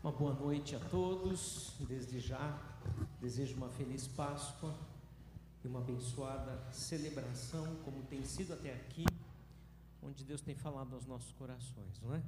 [0.00, 1.72] Uma boa noite a todos.
[1.80, 2.56] Desde já,
[3.20, 4.72] desejo uma feliz Páscoa
[5.64, 9.04] e uma abençoada celebração, como tem sido até aqui,
[10.00, 12.22] onde Deus tem falado aos nossos corações, não é?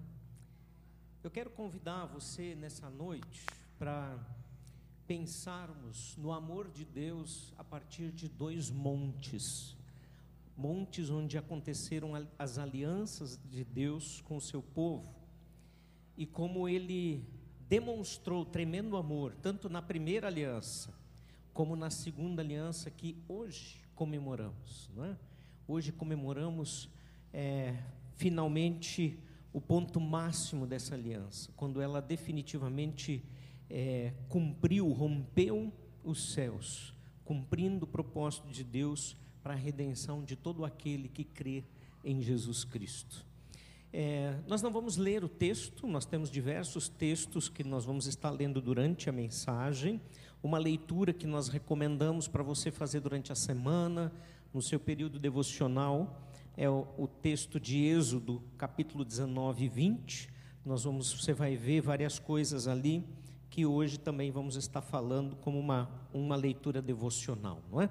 [1.23, 3.47] Eu quero convidar você nessa noite
[3.79, 4.19] para
[5.07, 9.77] pensarmos no amor de Deus a partir de dois montes.
[10.57, 15.15] Montes onde aconteceram as alianças de Deus com o seu povo
[16.17, 17.40] e como ele
[17.71, 20.93] demonstrou tremendo amor, tanto na primeira aliança,
[21.55, 24.91] como na segunda aliança que hoje comemoramos.
[24.93, 25.17] Não é?
[25.69, 26.91] Hoje comemoramos
[27.33, 27.77] é,
[28.17, 29.17] finalmente
[29.53, 33.23] o ponto máximo dessa aliança, quando ela definitivamente
[33.69, 36.93] é, cumpriu, rompeu os céus,
[37.25, 41.63] cumprindo o propósito de Deus para a redenção de todo aquele que crê
[42.03, 43.30] em Jesus Cristo.
[43.93, 48.31] É, nós não vamos ler o texto, nós temos diversos textos que nós vamos estar
[48.31, 50.01] lendo durante a mensagem.
[50.43, 54.13] Uma leitura que nós recomendamos para você fazer durante a semana,
[54.55, 56.25] no seu período devocional,
[56.57, 60.29] é o, o texto de Êxodo, capítulo 19 e 20.
[60.65, 63.05] Nós vamos, você vai ver várias coisas ali
[63.51, 67.91] que hoje também vamos estar falando como uma, uma leitura devocional, não é?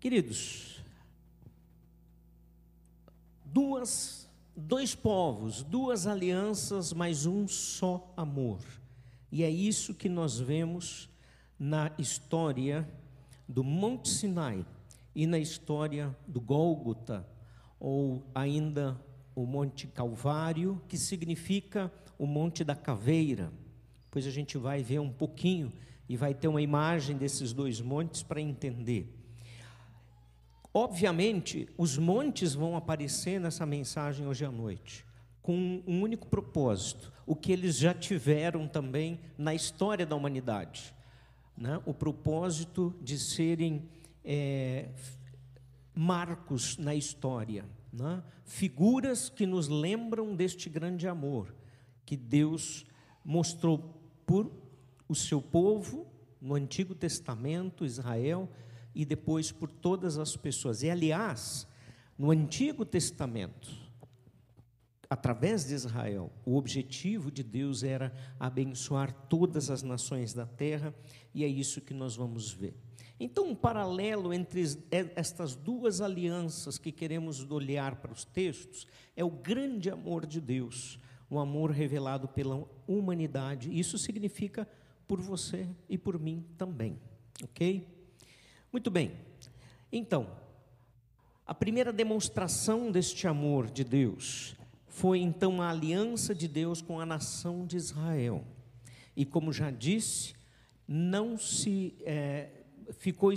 [0.00, 0.82] Queridos,
[3.44, 4.29] duas
[4.66, 8.60] dois povos, duas alianças, mas um só amor.
[9.32, 11.08] E é isso que nós vemos
[11.58, 12.88] na história
[13.48, 14.64] do Monte Sinai
[15.14, 17.26] e na história do Gólgota,
[17.78, 19.00] ou ainda
[19.34, 23.52] o Monte Calvário, que significa o Monte da Caveira.
[24.10, 25.72] Pois a gente vai ver um pouquinho
[26.08, 29.19] e vai ter uma imagem desses dois montes para entender.
[30.72, 35.04] Obviamente, os montes vão aparecer nessa mensagem hoje à noite,
[35.42, 40.94] com um único propósito, o que eles já tiveram também na história da humanidade:
[41.56, 41.80] né?
[41.84, 43.88] o propósito de serem
[44.24, 44.88] é,
[45.92, 48.22] marcos na história, né?
[48.44, 51.52] figuras que nos lembram deste grande amor
[52.06, 52.86] que Deus
[53.24, 54.50] mostrou por
[55.08, 56.06] o seu povo
[56.40, 58.48] no Antigo Testamento, Israel
[58.94, 60.82] e depois por todas as pessoas.
[60.82, 61.66] E aliás,
[62.18, 63.70] no Antigo Testamento,
[65.08, 70.94] através de Israel, o objetivo de Deus era abençoar todas as nações da terra,
[71.34, 72.74] e é isso que nós vamos ver.
[73.18, 79.30] Então, um paralelo entre estas duas alianças que queremos olhar para os textos é o
[79.30, 83.78] grande amor de Deus, o amor revelado pela humanidade.
[83.78, 84.66] Isso significa
[85.06, 86.98] por você e por mim também,
[87.42, 87.86] ok?
[88.72, 89.12] Muito bem.
[89.90, 90.28] Então,
[91.44, 94.54] a primeira demonstração deste amor de Deus
[94.86, 98.44] foi então a aliança de Deus com a nação de Israel.
[99.16, 100.34] E como já disse,
[100.86, 102.48] não se é,
[102.92, 103.32] ficou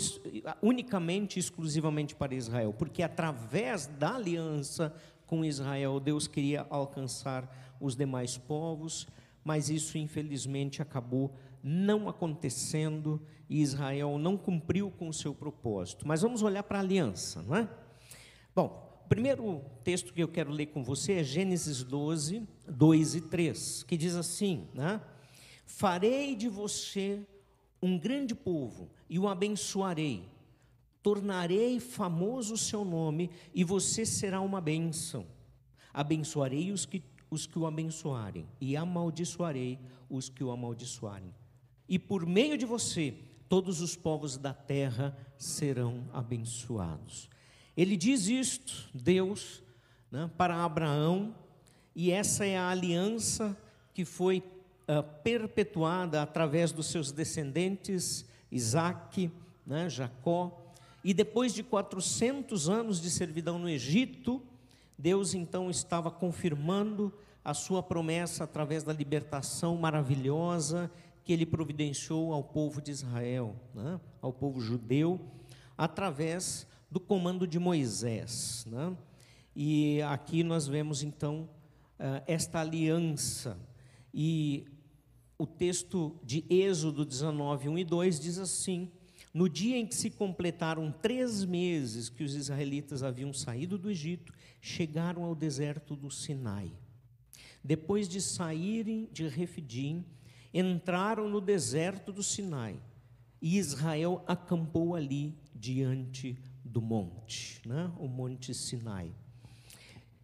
[0.62, 4.96] unicamente, exclusivamente para Israel, porque através da aliança
[5.26, 9.08] com Israel, Deus queria alcançar os demais povos,
[9.44, 11.34] mas isso infelizmente acabou
[11.64, 13.20] não acontecendo
[13.54, 16.08] e Israel não cumpriu com o seu propósito.
[16.08, 17.70] Mas vamos olhar para a aliança, não é?
[18.56, 23.22] Bom, o primeiro texto que eu quero ler com você é Gênesis 12, 2 e
[23.22, 25.00] 3, que diz assim, né?
[25.68, 27.24] Farei de você
[27.80, 30.28] um grande povo e o abençoarei.
[31.04, 35.28] Tornarei famoso o seu nome e você será uma bênção.
[35.94, 39.78] Abençoarei os que, os que o abençoarem e amaldiçoarei
[40.10, 41.32] os que o amaldiçoarem
[41.88, 43.14] e por meio de você
[43.54, 47.30] todos os povos da terra serão abençoados.
[47.78, 49.62] Ele diz isto, Deus,
[50.12, 51.36] né, para Abraão,
[51.96, 53.56] e essa é a aliança
[53.94, 59.30] que foi uh, perpetuada através dos seus descendentes, Isaac,
[59.68, 64.42] né, Jacó, e depois de 400 anos de servidão no Egito,
[64.98, 67.14] Deus então estava confirmando
[67.46, 70.90] a sua promessa através da libertação maravilhosa
[71.24, 74.00] que ele providenciou ao povo de Israel, né?
[74.22, 75.20] ao povo judeu,
[75.78, 78.66] através do comando de Moisés.
[78.70, 78.96] Né?
[79.56, 81.50] E aqui nós vemos então
[81.98, 83.58] eh, esta aliança.
[84.14, 84.66] E
[85.38, 88.92] o texto de Êxodo 19, 1 e 2 diz assim:
[89.34, 94.34] No dia em que se completaram três meses que os israelitas haviam saído do Egito,
[94.62, 96.72] chegaram ao deserto do Sinai.
[97.64, 100.06] Depois de saírem de Refidim,
[100.54, 102.80] entraram no deserto do Sinai
[103.42, 107.92] e Israel acampou ali diante do monte, né?
[107.98, 109.12] o monte Sinai.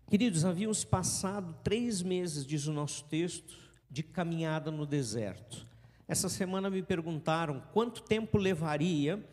[0.10, 3.58] Queridos, havíamos passado três meses, diz o nosso texto,
[3.92, 5.68] de caminhada no deserto.
[6.08, 9.24] Essa semana me perguntaram quanto tempo levaria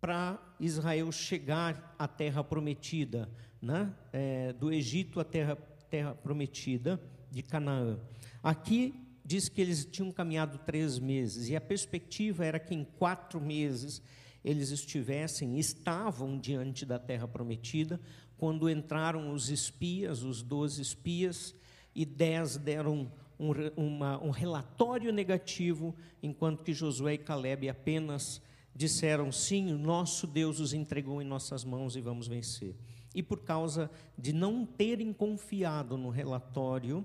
[0.00, 3.28] para Israel chegar à terra prometida,
[3.60, 3.92] né?
[4.12, 5.56] É, do Egito à terra,
[5.88, 7.00] terra prometida
[7.30, 7.98] de Canaã.
[8.42, 8.94] Aqui
[9.32, 14.02] diz que eles tinham caminhado três meses, e a perspectiva era que em quatro meses
[14.44, 17.98] eles estivessem, estavam diante da terra prometida,
[18.36, 21.54] quando entraram os espias, os doze espias,
[21.94, 28.42] e dez deram um, uma, um relatório negativo, enquanto que Josué e Caleb apenas
[28.76, 32.74] disseram: sim, o nosso Deus os entregou em nossas mãos e vamos vencer.
[33.14, 37.02] E por causa de não terem confiado no relatório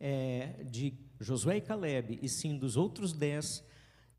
[0.00, 3.64] é, de Josué e Caleb, e sim dos outros dez,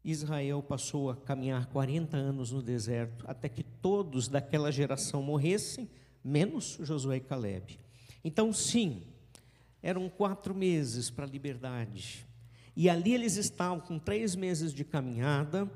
[0.04, 5.90] Israel passou a caminhar 40 anos no deserto, até que todos daquela geração morressem,
[6.24, 7.80] menos Josué e Caleb.
[8.24, 9.04] Então, sim,
[9.82, 12.26] eram quatro meses para a liberdade.
[12.76, 15.70] E ali eles estavam com três meses de caminhada,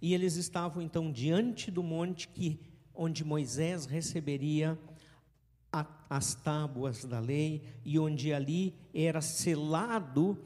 [0.00, 2.60] e eles estavam então diante do monte que,
[2.94, 4.78] onde Moisés receberia
[5.72, 10.38] a, as tábuas da lei, e onde ali era selado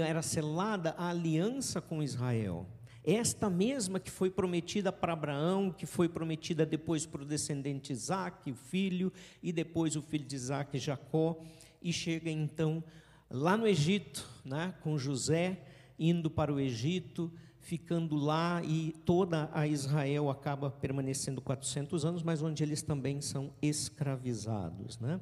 [0.00, 2.66] era selada a aliança com Israel.
[3.02, 8.50] Esta mesma que foi prometida para Abraão, que foi prometida depois para o descendente Isaac,
[8.50, 9.12] o filho,
[9.42, 11.40] e depois o filho de Isaac, Jacó,
[11.82, 12.84] e chega então
[13.30, 15.60] lá no Egito, né, com José
[15.98, 22.42] indo para o Egito, ficando lá e toda a Israel acaba permanecendo 400 anos, mas
[22.42, 25.20] onde eles também são escravizados, né?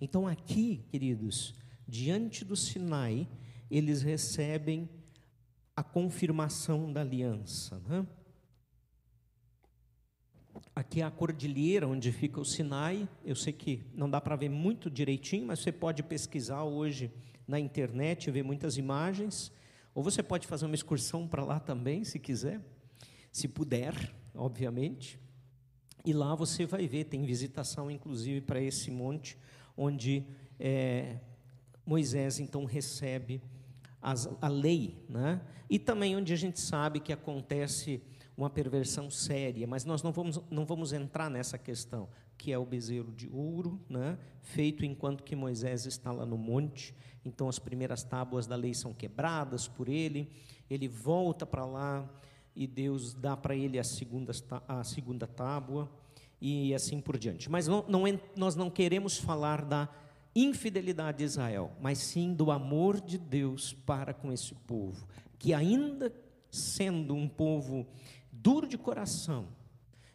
[0.00, 1.54] Então aqui, queridos,
[1.88, 3.26] diante do Sinai,
[3.70, 4.88] eles recebem
[5.74, 7.80] a confirmação da aliança.
[7.86, 8.06] Né?
[10.74, 13.08] Aqui é a cordilheira onde fica o Sinai.
[13.24, 17.12] Eu sei que não dá para ver muito direitinho, mas você pode pesquisar hoje
[17.46, 19.52] na internet, ver muitas imagens.
[19.94, 22.60] Ou você pode fazer uma excursão para lá também, se quiser,
[23.32, 25.18] se puder, obviamente.
[26.04, 29.36] E lá você vai ver, tem visitação inclusive para esse monte,
[29.76, 30.24] onde
[30.58, 31.18] é,
[31.84, 33.42] Moisés então recebe
[34.40, 35.40] a lei, né?
[35.68, 38.00] e também onde a gente sabe que acontece
[38.36, 42.66] uma perversão séria, mas nós não vamos, não vamos entrar nessa questão, que é o
[42.66, 44.18] bezerro de ouro, né?
[44.42, 46.94] feito enquanto que Moisés está lá no monte,
[47.24, 50.30] então as primeiras tábuas da lei são quebradas por ele,
[50.70, 52.08] ele volta para lá
[52.54, 54.32] e Deus dá para ele a segunda,
[54.68, 55.90] a segunda tábua,
[56.40, 57.50] e assim por diante.
[57.50, 58.02] Mas não, não,
[58.36, 59.88] nós não queremos falar da
[60.36, 66.12] infidelidade de Israel, mas sim do amor de Deus para com esse povo, que ainda
[66.50, 67.86] sendo um povo
[68.30, 69.48] duro de coração,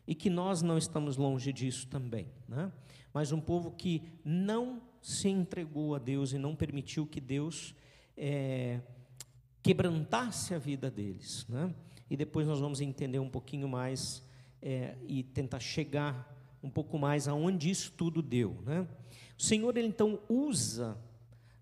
[0.07, 2.71] e que nós não estamos longe disso também, né?
[3.13, 7.73] mas um povo que não se entregou a Deus e não permitiu que Deus
[8.15, 8.79] é,
[9.63, 11.45] quebrantasse a vida deles.
[11.47, 11.73] Né?
[12.09, 14.23] E depois nós vamos entender um pouquinho mais
[14.61, 16.30] é, e tentar chegar
[16.63, 18.57] um pouco mais aonde isso tudo deu.
[18.65, 18.87] Né?
[19.37, 20.97] O Senhor ele, então usa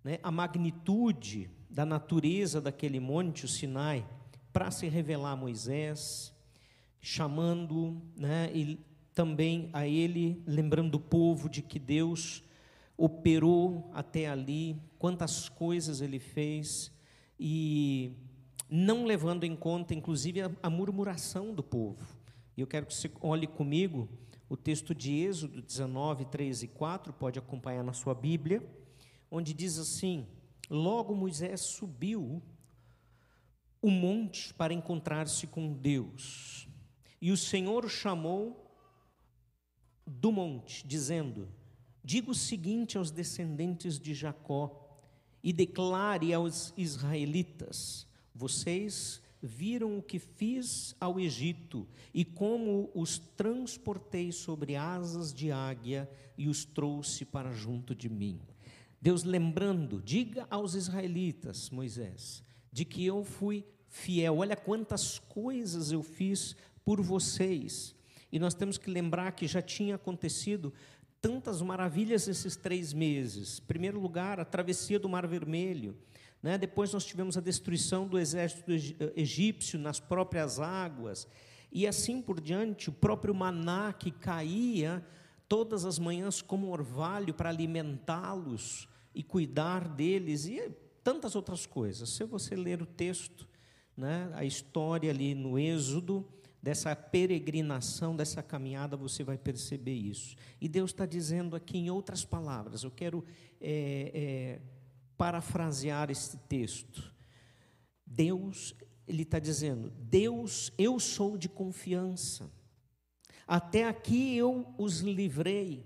[0.03, 4.05] né, a magnitude da natureza daquele monte, o Sinai,
[4.51, 6.33] para se revelar a Moisés,
[6.99, 8.79] chamando né, e
[9.13, 12.43] também a ele, lembrando o povo de que Deus
[12.97, 16.91] operou até ali, quantas coisas ele fez,
[17.39, 18.11] e
[18.69, 22.05] não levando em conta, inclusive, a, a murmuração do povo.
[22.57, 24.09] E eu quero que você olhe comigo
[24.49, 28.67] o texto de Êxodo 19, 3 e 4, pode acompanhar na sua Bíblia,
[29.29, 30.27] onde diz assim:
[30.69, 32.41] Logo Moisés subiu
[33.79, 36.67] o monte para encontrar-se com Deus.
[37.21, 38.75] E o Senhor o chamou
[40.05, 41.47] do monte, dizendo:
[42.03, 44.99] Diga o seguinte aos descendentes de Jacó
[45.43, 54.31] e declare aos israelitas: Vocês viram o que fiz ao Egito e como os transportei
[54.31, 58.39] sobre asas de águia e os trouxe para junto de mim.
[59.01, 64.37] Deus lembrando, diga aos israelitas, Moisés, de que eu fui fiel.
[64.37, 67.95] Olha quantas coisas eu fiz por vocês.
[68.31, 70.73] E nós temos que lembrar que já tinha acontecido
[71.21, 73.59] tantas maravilhas esses três meses.
[73.59, 75.97] Em primeiro lugar, a travessia do Mar Vermelho.
[76.41, 76.57] Né?
[76.57, 81.27] Depois nós tivemos a destruição do exército eh, egípcio nas próprias águas,
[81.71, 85.05] e assim por diante, o próprio maná que caía
[85.47, 90.71] todas as manhãs como orvalho para alimentá-los e cuidar deles, e
[91.03, 92.09] tantas outras coisas.
[92.09, 93.47] Se você ler o texto,
[93.95, 96.25] né, a história ali no Êxodo,
[96.61, 100.35] dessa peregrinação, dessa caminhada, você vai perceber isso.
[100.59, 103.23] E Deus está dizendo aqui, em outras palavras, eu quero.
[103.61, 104.78] É, é,
[105.19, 107.13] parafrasear este texto.
[108.05, 108.73] Deus,
[109.05, 112.49] ele está dizendo: Deus, eu sou de confiança.
[113.45, 115.85] Até aqui eu os livrei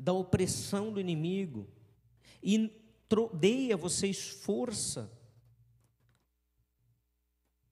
[0.00, 1.68] da opressão do inimigo
[2.42, 2.72] e
[3.34, 5.12] dei a vocês força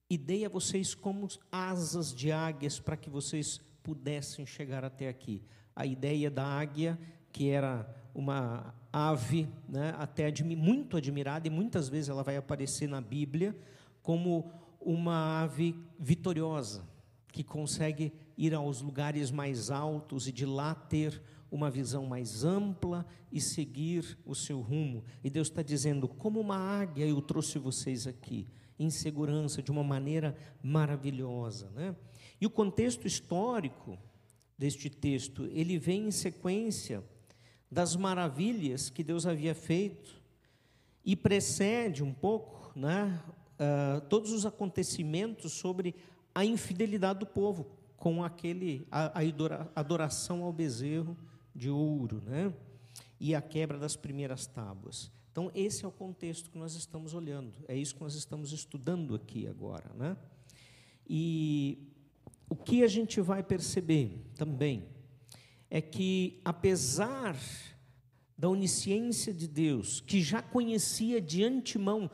[0.09, 5.41] e dei a vocês como asas de águias para que vocês pudessem chegar até aqui.
[5.75, 6.99] A ideia da águia,
[7.31, 13.01] que era uma ave né, até muito admirada, e muitas vezes ela vai aparecer na
[13.01, 13.55] Bíblia
[14.01, 16.83] como uma ave vitoriosa,
[17.31, 23.05] que consegue ir aos lugares mais altos e de lá ter uma visão mais ampla
[23.31, 25.03] e seguir o seu rumo.
[25.23, 29.83] E Deus está dizendo: como uma águia eu trouxe vocês aqui, em segurança, de uma
[29.83, 31.69] maneira maravilhosa.
[31.71, 31.95] Né?
[32.41, 33.97] E o contexto histórico
[34.57, 37.03] deste texto, ele vem em sequência
[37.73, 40.21] das maravilhas que Deus havia feito
[41.03, 43.19] e precede um pouco né,
[43.59, 45.95] uh, todos os acontecimentos sobre
[46.35, 49.23] a infidelidade do povo com aquele a, a
[49.75, 51.17] adoração ao bezerro
[51.55, 52.53] de ouro, né?
[53.19, 55.11] E a quebra das primeiras tábuas.
[55.31, 57.53] Então esse é o contexto que nós estamos olhando.
[57.67, 60.15] É isso que nós estamos estudando aqui agora, né?
[61.07, 61.91] E
[62.47, 64.92] o que a gente vai perceber também
[65.73, 67.35] é que, apesar
[68.37, 72.11] da onisciência de Deus, que já conhecia de antemão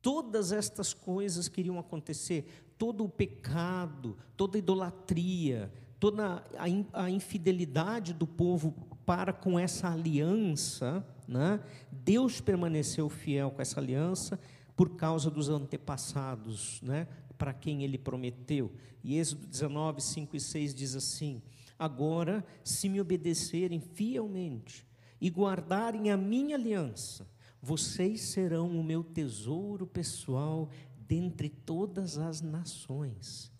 [0.00, 2.46] todas estas coisas que iriam acontecer,
[2.78, 6.44] todo o pecado, toda a idolatria, toda
[6.92, 8.72] a, infidelidade do povo
[9.04, 11.58] para com essa aliança, né?
[11.90, 14.38] Deus permaneceu fiel com essa aliança
[14.76, 17.08] por causa dos antepassados, né?
[17.36, 18.70] para quem ele prometeu.
[19.02, 21.42] E Êxodo 19, 5 e 6 diz assim:
[21.78, 24.86] Agora, se me obedecerem fielmente
[25.20, 27.28] e guardarem a minha aliança,
[27.60, 33.52] vocês serão o meu tesouro pessoal dentre todas as nações.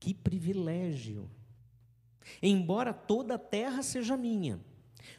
[0.00, 1.30] Que privilégio!
[2.42, 4.60] Embora toda a terra seja minha,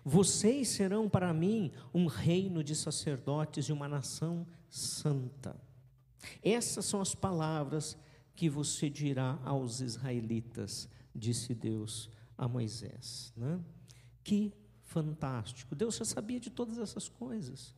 [0.03, 5.55] vocês serão para mim um reino de sacerdotes e uma nação santa.
[6.41, 7.97] Essas são as palavras
[8.35, 13.33] que você dirá aos israelitas, disse Deus a Moisés.
[13.35, 13.59] Né?
[14.23, 14.53] Que
[14.83, 15.75] fantástico!
[15.75, 17.75] Deus já sabia de todas essas coisas,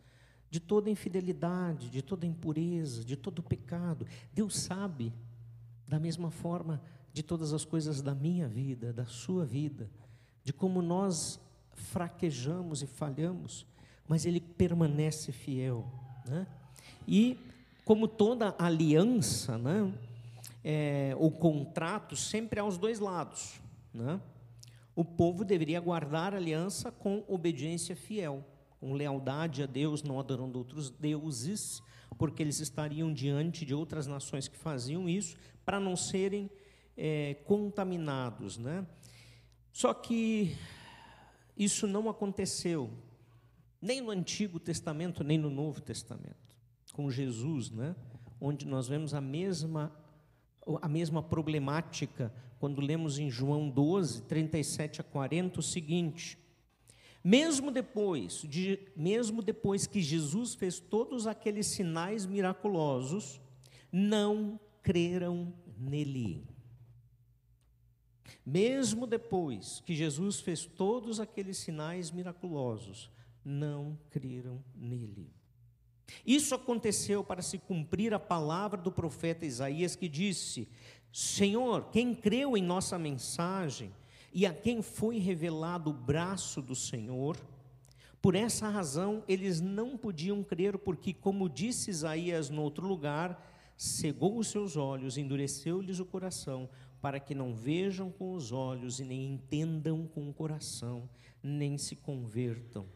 [0.49, 4.07] de toda infidelidade, de toda impureza, de todo pecado.
[4.33, 5.13] Deus sabe,
[5.87, 6.81] da mesma forma,
[7.13, 9.89] de todas as coisas da minha vida, da sua vida,
[10.43, 11.39] de como nós
[11.73, 13.65] fraquejamos e falhamos,
[14.07, 15.89] mas Ele permanece fiel.
[16.27, 16.47] Né?
[17.07, 17.39] E
[17.83, 19.93] como toda aliança, né,
[20.67, 23.61] é, o contrato sempre há os dois lados.
[23.93, 24.19] Né?
[24.95, 28.43] O povo deveria guardar aliança com obediência fiel,
[28.79, 31.83] com lealdade a Deus, não adorando outros deuses,
[32.17, 36.49] porque eles estariam diante de outras nações que faziam isso, para não serem
[36.97, 38.57] é, contaminados.
[38.57, 38.87] Né?
[39.71, 40.57] Só que
[41.55, 42.89] isso não aconteceu,
[43.79, 46.43] nem no Antigo Testamento, nem no Novo Testamento
[46.95, 47.93] com Jesus, né?
[48.39, 49.91] onde nós vemos a mesma,
[50.81, 56.37] a mesma problemática quando lemos em João 12, 37 a 40 o seguinte:
[57.23, 63.41] mesmo depois, de, mesmo depois que Jesus fez todos aqueles sinais miraculosos,
[63.91, 66.47] não creram nele.
[68.45, 73.09] Mesmo depois que Jesus fez todos aqueles sinais miraculosos,
[73.43, 75.34] não creram nele.
[76.25, 80.67] Isso aconteceu para se cumprir a palavra do profeta Isaías que disse:
[81.11, 83.91] Senhor, quem creu em nossa mensagem
[84.33, 87.37] e a quem foi revelado o braço do Senhor,
[88.21, 93.41] por essa razão eles não podiam crer, porque, como disse Isaías no outro lugar,
[93.77, 96.69] cegou os seus olhos, endureceu-lhes o coração,
[97.01, 101.07] para que não vejam com os olhos e nem entendam com o coração,
[101.43, 102.87] nem se convertam,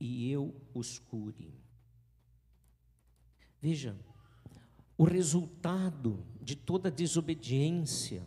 [0.00, 1.54] e eu os cure.
[3.68, 3.96] Veja,
[4.96, 8.24] o resultado de toda desobediência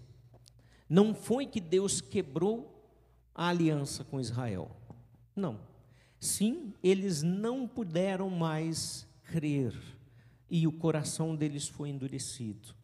[0.89, 2.83] não foi que Deus quebrou
[3.33, 4.69] a aliança com Israel.
[5.33, 5.61] Não.
[6.19, 9.73] Sim, eles não puderam mais crer
[10.49, 12.75] e o coração deles foi endurecido.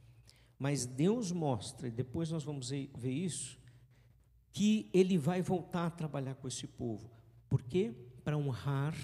[0.57, 3.59] Mas Deus mostra, e depois nós vamos ver isso,
[4.53, 7.11] que Ele vai voltar a trabalhar com esse povo.
[7.49, 7.93] Por quê?
[8.23, 8.95] Para honrar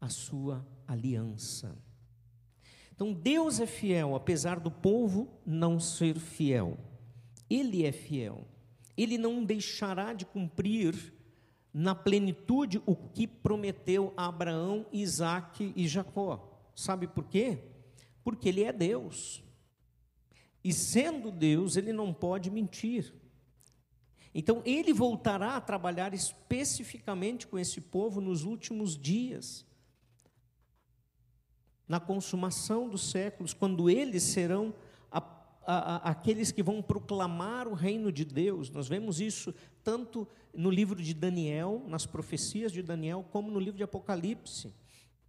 [0.00, 1.76] a sua aliança.
[2.96, 6.76] Então Deus é fiel, apesar do povo não ser fiel.
[7.48, 8.44] Ele é fiel.
[8.96, 11.14] Ele não deixará de cumprir
[11.72, 16.68] na plenitude o que prometeu a Abraão, Isaac e Jacó.
[16.74, 17.60] Sabe por quê?
[18.26, 19.40] porque ele é Deus.
[20.64, 23.14] E sendo Deus, ele não pode mentir.
[24.34, 29.64] Então, ele voltará a trabalhar especificamente com esse povo nos últimos dias,
[31.88, 34.74] na consumação dos séculos, quando eles serão
[35.10, 38.70] a, a, a, aqueles que vão proclamar o reino de Deus.
[38.70, 43.76] Nós vemos isso tanto no livro de Daniel, nas profecias de Daniel, como no livro
[43.76, 44.72] de Apocalipse.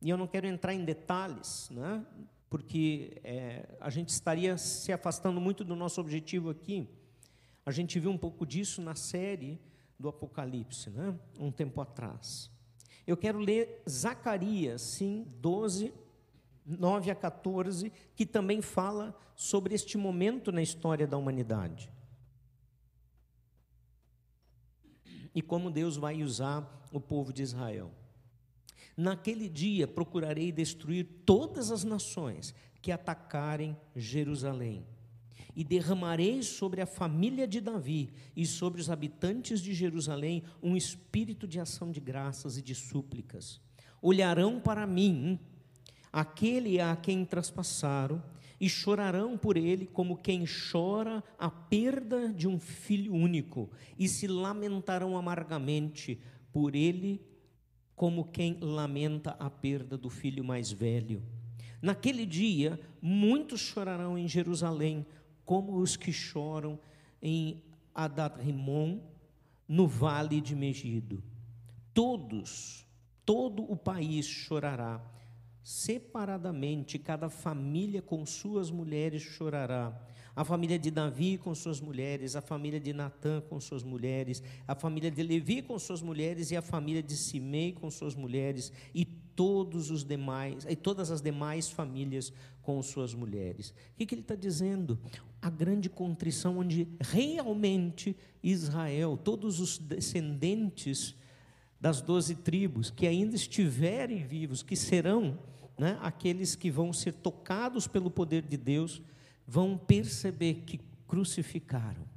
[0.02, 2.06] E eu não quero entrar em detalhes, né?
[2.50, 6.88] porque é, a gente estaria se afastando muito do nosso objetivo aqui.
[7.66, 9.60] A gente viu um pouco disso na série
[10.00, 11.14] do Apocalipse, né?
[11.40, 12.50] um tempo atrás.
[13.06, 15.94] Eu quero ler Zacarias, sim, 12,
[16.68, 21.90] 9 a 14, que também fala sobre este momento na história da humanidade.
[25.34, 27.92] E como Deus vai usar o povo de Israel.
[28.98, 34.86] Naquele dia procurarei destruir todas as nações que atacarem Jerusalém.
[35.56, 41.48] E derramarei sobre a família de Davi e sobre os habitantes de Jerusalém um espírito
[41.48, 43.60] de ação de graças e de súplicas.
[44.02, 45.40] Olharão para mim,
[46.20, 48.24] aquele a quem traspassaram,
[48.60, 53.70] e chorarão por ele como quem chora a perda de um filho único,
[54.00, 56.20] e se lamentarão amargamente
[56.52, 57.22] por ele
[57.96, 61.22] como quem lamenta a perda do filho mais velho.
[61.80, 65.06] Naquele dia, muitos chorarão em Jerusalém,
[65.46, 66.80] como os que choram
[67.22, 67.62] em
[67.94, 69.02] Adad-Rimon,
[69.68, 71.24] no vale de Megido.
[71.94, 72.88] Todos,
[73.24, 75.00] todo o país chorará.
[75.68, 80.02] Separadamente, cada família com suas mulheres chorará
[80.34, 84.74] a família de Davi com suas mulheres, a família de Natã com suas mulheres, a
[84.74, 89.04] família de Levi com suas mulheres e a família de Simei com suas mulheres e
[89.04, 92.32] todos os demais, e todas as demais famílias
[92.62, 93.72] com suas mulheres.
[93.72, 94.98] O que, que ele está dizendo?
[95.42, 101.14] A grande contrição onde realmente Israel, todos os descendentes
[101.78, 105.38] das doze tribos que ainda estiverem vivos, que serão
[105.78, 109.02] né, aqueles que vão ser tocados pelo poder de Deus,
[109.46, 112.08] vão perceber que crucificaram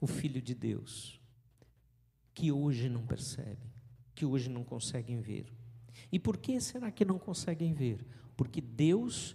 [0.00, 1.20] o Filho de Deus,
[2.34, 3.72] que hoje não percebem,
[4.14, 5.52] que hoje não conseguem ver.
[6.10, 8.04] E por que será que não conseguem ver?
[8.36, 9.34] Porque Deus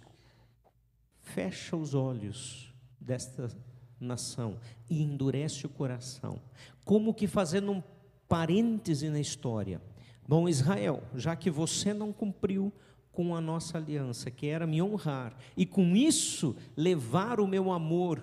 [1.20, 3.48] fecha os olhos desta
[4.00, 6.40] nação e endurece o coração,
[6.84, 7.82] como que fazendo um
[8.28, 9.80] parêntese na história.
[10.26, 12.72] Bom, Israel, já que você não cumpriu
[13.14, 18.22] com a nossa aliança, que era me honrar, e com isso levar o meu amor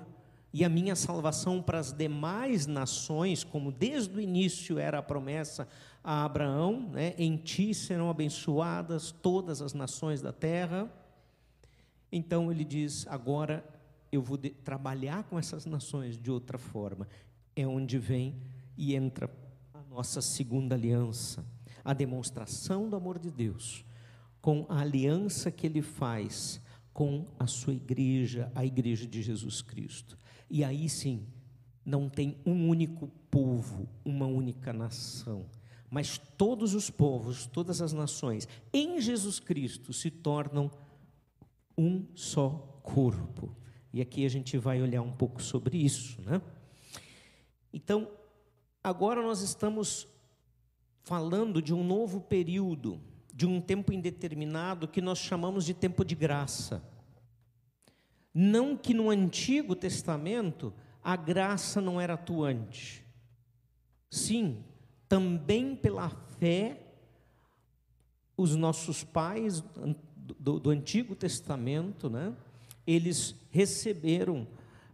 [0.54, 5.68] e a minha salvação para as demais nações, como desde o início era a promessa
[6.04, 7.14] a Abraão, né?
[7.18, 10.92] em ti serão abençoadas todas as nações da terra.
[12.12, 13.64] Então ele diz: agora
[14.12, 17.08] eu vou trabalhar com essas nações de outra forma.
[17.56, 18.36] É onde vem
[18.76, 19.30] e entra
[19.74, 21.46] a nossa segunda aliança,
[21.86, 23.86] a demonstração do amor de Deus
[24.42, 26.62] com a aliança que ele faz
[26.94, 30.18] com a sua igreja, a igreja de Jesus Cristo.
[30.50, 31.26] E aí sim,
[31.86, 35.46] não tem um único povo, uma única nação,
[35.90, 40.72] mas todos os povos, todas as nações, em Jesus Cristo se tornam
[41.78, 42.50] um só
[42.84, 43.56] corpo.
[43.94, 46.42] E aqui a gente vai olhar um pouco sobre isso, né?
[47.74, 48.10] Então,
[48.84, 50.08] agora nós estamos
[51.04, 53.02] falando de um novo período
[53.42, 56.84] de um tempo indeterminado que nós chamamos de tempo de graça.
[58.32, 60.72] Não que no Antigo Testamento
[61.04, 63.04] a graça não era atuante.
[64.12, 64.64] Sim,
[65.10, 66.86] também pela fé,
[68.38, 69.64] os nossos pais
[70.40, 72.36] do, do Antigo Testamento, né,
[72.86, 74.44] eles receberam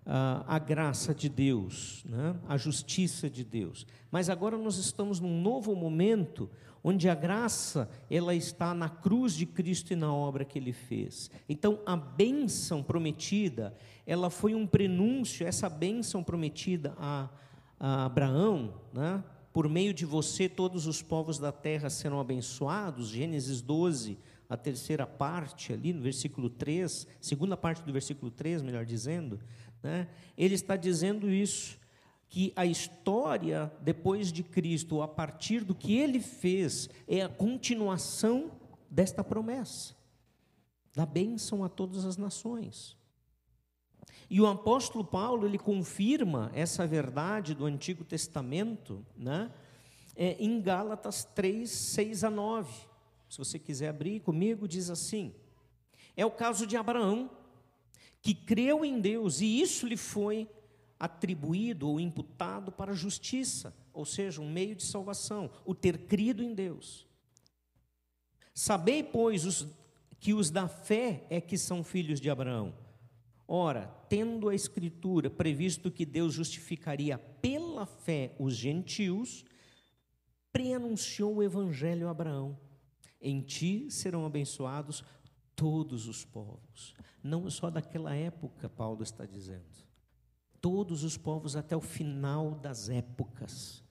[0.06, 3.86] uh, a graça de Deus, né, a justiça de Deus.
[4.10, 6.50] Mas agora nós estamos num novo momento
[6.88, 11.30] onde a graça ela está na cruz de Cristo e na obra que ele fez.
[11.50, 17.28] Então a bênção prometida, ela foi um prenúncio, essa bênção prometida a,
[17.78, 19.22] a Abraão, né?
[19.52, 24.18] por meio de você todos os povos da terra serão abençoados, Gênesis 12,
[24.50, 29.42] a terceira parte ali no versículo 3, segunda parte do versículo 3, melhor dizendo,
[29.84, 30.08] né?
[30.38, 31.78] ele está dizendo isso
[32.30, 38.52] que a história depois de Cristo, a partir do que ele fez, é a continuação
[38.90, 39.96] desta promessa,
[40.94, 42.98] da bênção a todas as nações.
[44.30, 49.50] E o apóstolo Paulo, ele confirma essa verdade do Antigo Testamento, né,
[50.16, 52.88] é, em Gálatas 3, 6 a 9.
[53.30, 55.34] Se você quiser abrir comigo, diz assim:
[56.16, 57.30] É o caso de Abraão,
[58.22, 60.50] que creu em Deus e isso lhe foi
[61.00, 66.54] atribuído ou imputado para justiça, ou seja, um meio de salvação, o ter crido em
[66.54, 67.08] Deus.
[68.54, 69.68] Sabei, pois, os,
[70.20, 72.74] que os da fé é que são filhos de Abraão.
[73.48, 79.46] Ora, tendo a Escritura previsto que Deus justificaria pela fé os gentios,
[80.52, 82.60] preanunciou o Evangelho a Abraão:
[83.22, 85.04] Em ti serão abençoados
[85.56, 86.94] todos os povos.
[87.24, 89.87] Não só daquela época, Paulo está dizendo.
[90.70, 93.82] Todos os povos até o final das épocas,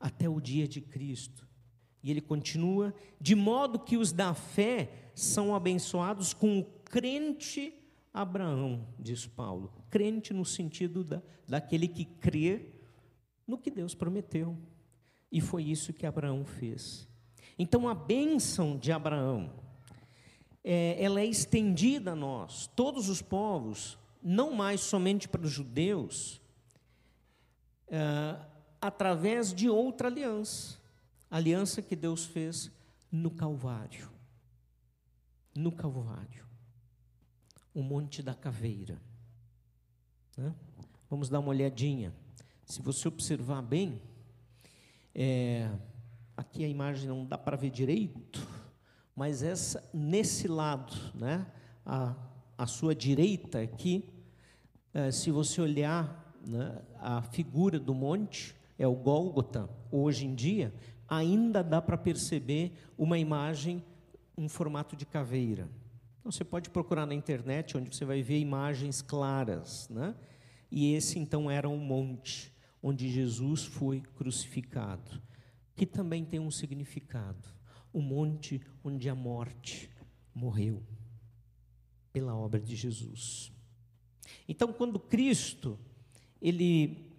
[0.00, 1.46] até o dia de Cristo.
[2.02, 7.74] E ele continua: de modo que os da fé são abençoados com o crente
[8.14, 9.74] Abraão, diz Paulo.
[9.90, 12.72] Crente no sentido da, daquele que crê
[13.46, 14.56] no que Deus prometeu.
[15.30, 17.06] E foi isso que Abraão fez.
[17.58, 19.52] Então a bênção de Abraão,
[20.64, 26.40] é, ela é estendida a nós, todos os povos, não mais somente para os judeus,
[27.88, 28.38] é,
[28.80, 30.78] através de outra aliança,
[31.30, 32.70] aliança que Deus fez
[33.10, 34.10] no Calvário.
[35.54, 36.46] No Calvário,
[37.74, 38.98] o Monte da Caveira.
[40.36, 40.54] Né?
[41.10, 42.14] Vamos dar uma olhadinha.
[42.64, 44.00] Se você observar bem,
[45.14, 45.70] é,
[46.34, 48.48] aqui a imagem não dá para ver direito,
[49.14, 51.46] mas essa nesse lado, né,
[51.84, 52.16] a,
[52.56, 54.11] a sua direita aqui,
[55.10, 60.74] se você olhar né, a figura do monte, é o Gólgota, hoje em dia,
[61.08, 63.82] ainda dá para perceber uma imagem
[64.36, 65.68] em formato de caveira.
[66.20, 69.88] Então, você pode procurar na internet, onde você vai ver imagens claras.
[69.88, 70.14] Né?
[70.70, 72.52] E esse, então, era um monte
[72.82, 75.20] onde Jesus foi crucificado,
[75.76, 77.48] que também tem um significado.
[77.92, 79.90] O monte onde a morte
[80.34, 80.82] morreu
[82.12, 83.51] pela obra de Jesus.
[84.48, 85.78] Então, quando Cristo
[86.40, 87.12] ele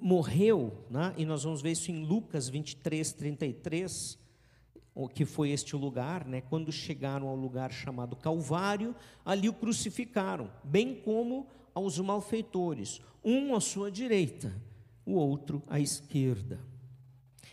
[0.00, 4.18] morreu, né, e nós vamos ver isso em Lucas 23, 33,
[4.94, 10.50] o que foi este lugar, né, quando chegaram ao lugar chamado Calvário, ali o crucificaram,
[10.64, 14.54] bem como aos malfeitores, um à sua direita,
[15.04, 16.60] o outro à esquerda.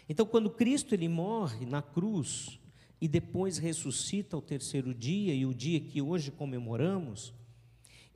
[0.09, 2.59] Então, quando Cristo ele morre na cruz
[2.99, 7.33] e depois ressuscita ao terceiro dia e o dia que hoje comemoramos,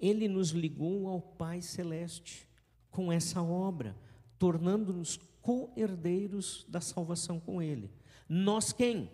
[0.01, 2.49] ele nos ligou ao Pai celeste
[2.89, 3.95] com essa obra,
[4.37, 7.89] tornando-nos co-herdeiros da salvação com ele.
[8.27, 9.09] Nós quem?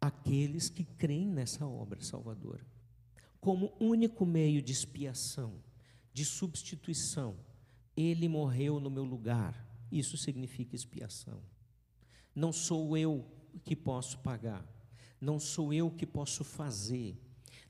[0.00, 2.64] Aqueles que creem nessa obra salvadora
[3.44, 5.62] como único meio de expiação,
[6.14, 7.36] de substituição.
[7.94, 9.68] Ele morreu no meu lugar.
[9.92, 11.42] Isso significa expiação.
[12.34, 13.30] Não sou eu
[13.62, 14.66] que posso pagar,
[15.20, 17.20] não sou eu que posso fazer,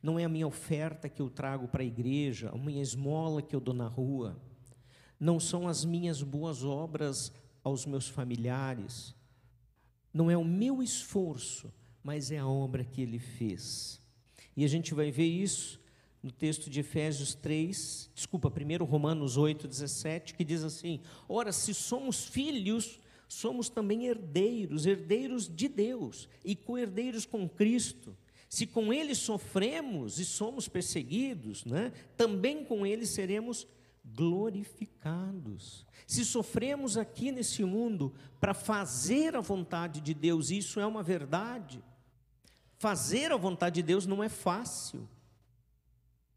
[0.05, 3.57] não é a minha oferta que eu trago para a igreja, a minha esmola que
[3.57, 4.39] eu dou na rua,
[5.19, 9.15] não são as minhas boas obras aos meus familiares,
[10.13, 13.99] não é o meu esforço, mas é a obra que ele fez.
[14.55, 15.81] E a gente vai ver isso
[16.23, 21.73] no texto de Efésios 3, desculpa, 1 Romanos 8, 17, que diz assim: Ora, se
[21.73, 28.15] somos filhos, somos também herdeiros, herdeiros de Deus e co-herdeiros com Cristo.
[28.55, 33.67] Se com Ele sofremos e somos perseguidos, né, também com Ele seremos
[34.05, 35.87] glorificados.
[36.07, 41.83] Se sofremos aqui nesse mundo para fazer a vontade de Deus, isso é uma verdade
[42.85, 45.09] Fazer a vontade de Deus não é fácil.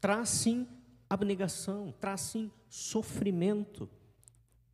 [0.00, 0.66] Traz sim
[1.10, 3.86] abnegação, traz sim sofrimento.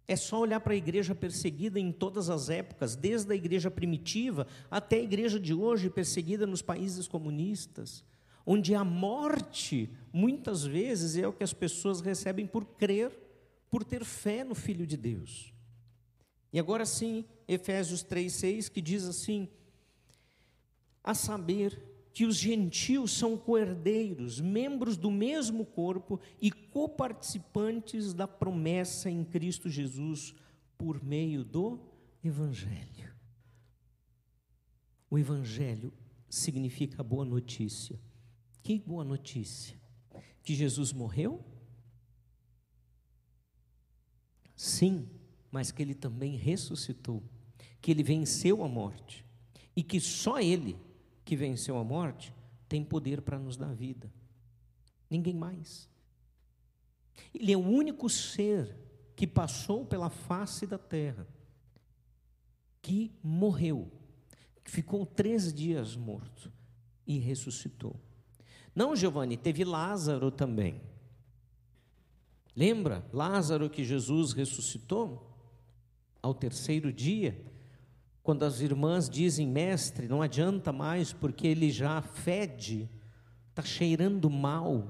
[0.07, 4.47] É só olhar para a igreja perseguida em todas as épocas, desde a igreja primitiva
[4.71, 8.05] até a igreja de hoje perseguida nos países comunistas,
[8.45, 13.11] onde a morte, muitas vezes, é o que as pessoas recebem por crer,
[13.71, 15.55] por ter fé no Filho de Deus.
[16.53, 19.49] E agora sim, Efésios 3,6, que diz assim:
[21.03, 29.11] a saber que os gentios são coerdeiros, membros do mesmo corpo e coparticipantes da promessa
[29.11, 30.33] em Cristo Jesus
[30.79, 31.81] por meio do
[32.23, 33.13] Evangelho.
[35.11, 35.93] O Evangelho
[36.31, 38.01] significa boa notícia.
[38.63, 39.77] Que boa notícia?
[40.45, 41.45] Que Jesus morreu?
[44.55, 45.09] Sim,
[45.51, 47.25] mas que ele também ressuscitou,
[47.81, 49.25] que ele venceu a morte
[49.75, 50.77] e que só ele
[51.25, 52.33] que venceu a morte,
[52.69, 54.13] tem poder para nos dar vida.
[55.09, 55.89] Ninguém mais.
[57.33, 58.77] Ele é o único ser
[59.17, 61.27] que passou pela face da terra,
[62.83, 63.91] que morreu,
[64.65, 66.53] ficou três dias morto
[67.07, 67.97] e ressuscitou.
[68.75, 70.81] Não, Giovanni, teve Lázaro também.
[72.57, 75.31] Lembra Lázaro que Jesus ressuscitou
[76.21, 77.41] ao terceiro dia?
[78.25, 82.89] Quando as irmãs dizem, mestre, não adianta mais porque ele já fede,
[83.51, 84.89] está cheirando mal.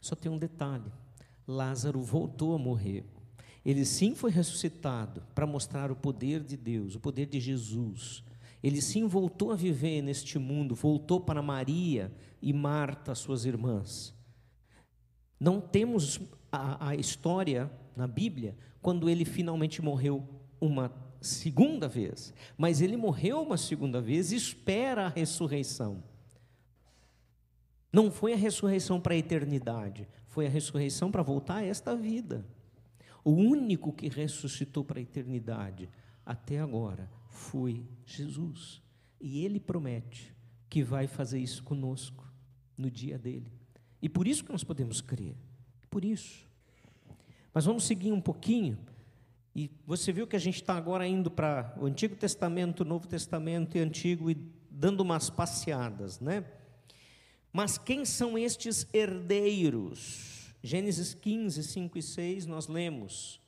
[0.00, 0.90] Só tem um detalhe:
[1.46, 3.04] Lázaro voltou a morrer.
[3.62, 8.24] Ele sim foi ressuscitado para mostrar o poder de Deus, o poder de Jesus.
[8.62, 12.10] Ele sim voltou a viver neste mundo, voltou para Maria
[12.40, 14.14] e Marta, suas irmãs.
[15.38, 16.18] Não temos
[16.50, 20.26] a, a história na Bíblia quando ele finalmente morreu
[20.58, 26.02] uma segunda vez, mas ele morreu uma segunda vez e espera a ressurreição.
[27.92, 32.46] Não foi a ressurreição para a eternidade, foi a ressurreição para voltar a esta vida.
[33.24, 35.88] O único que ressuscitou para a eternidade
[36.24, 38.82] até agora foi Jesus.
[39.20, 40.34] E ele promete
[40.68, 42.26] que vai fazer isso conosco
[42.76, 43.52] no dia dele.
[44.00, 45.34] E por isso que nós podemos crer.
[45.90, 46.46] Por isso.
[47.52, 48.78] Mas vamos seguir um pouquinho.
[49.58, 53.76] E você viu que a gente está agora indo para o Antigo Testamento, Novo Testamento
[53.76, 54.36] e Antigo e
[54.70, 56.44] dando umas passeadas, né?
[57.52, 60.54] Mas quem são estes herdeiros?
[60.62, 63.40] Gênesis 15, 5 e 6, nós lemos.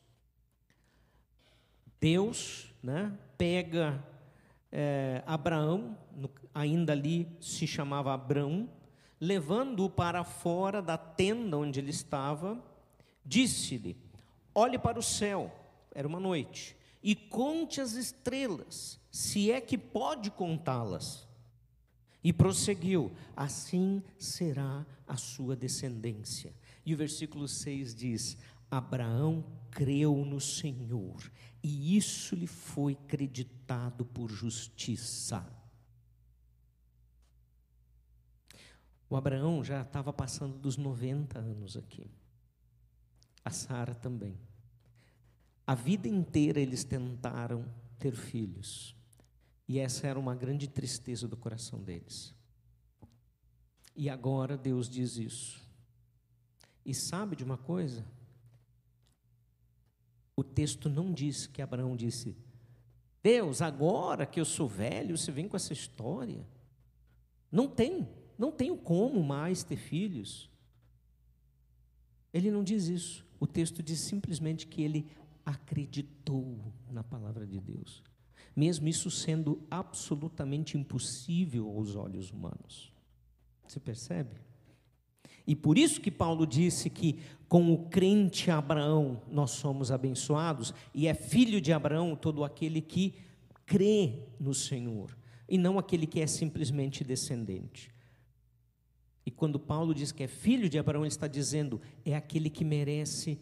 [2.01, 4.05] Deus né, pega
[4.73, 8.69] é, Abraão, no, ainda ali se chamava Abraão,
[9.21, 12.61] levando-o para fora da tenda onde ele estava,
[13.25, 13.97] disse-lhe:
[14.53, 15.60] Olhe para o céu,
[15.93, 21.29] era uma noite, e conte as estrelas, se é que pode contá-las.
[22.23, 26.55] E prosseguiu: Assim será a sua descendência.
[26.85, 28.37] E o versículo 6 diz:
[28.71, 31.31] Abraão creu no Senhor,
[31.63, 35.45] e isso lhe foi creditado por justiça.
[39.09, 42.09] O Abraão já estava passando dos 90 anos aqui.
[43.45, 44.39] A Sara também.
[45.71, 47.65] A vida inteira eles tentaram
[47.97, 48.93] ter filhos.
[49.69, 52.35] E essa era uma grande tristeza do coração deles.
[53.95, 55.63] E agora Deus diz isso.
[56.85, 58.05] E sabe de uma coisa?
[60.35, 62.37] O texto não diz que Abraão disse:
[63.23, 66.45] Deus, agora que eu sou velho, você vem com essa história.
[67.49, 70.51] Não tem, não tenho como mais ter filhos.
[72.35, 73.25] Ele não diz isso.
[73.39, 75.09] O texto diz simplesmente que ele
[75.45, 78.03] acreditou na palavra de Deus,
[78.55, 82.93] mesmo isso sendo absolutamente impossível aos olhos humanos.
[83.67, 84.37] Você percebe?
[85.47, 91.07] E por isso que Paulo disse que com o crente Abraão nós somos abençoados, e
[91.07, 93.15] é filho de Abraão todo aquele que
[93.67, 95.17] crê no Senhor,
[95.49, 97.91] e não aquele que é simplesmente descendente.
[99.25, 102.65] E quando Paulo diz que é filho de Abraão, ele está dizendo é aquele que
[102.65, 103.39] merece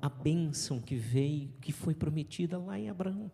[0.00, 3.30] a bênção que veio, que foi prometida lá em Abraão.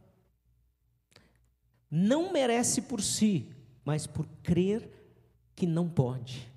[1.90, 3.48] Não merece por si,
[3.84, 4.90] mas por crer
[5.54, 6.50] que não pode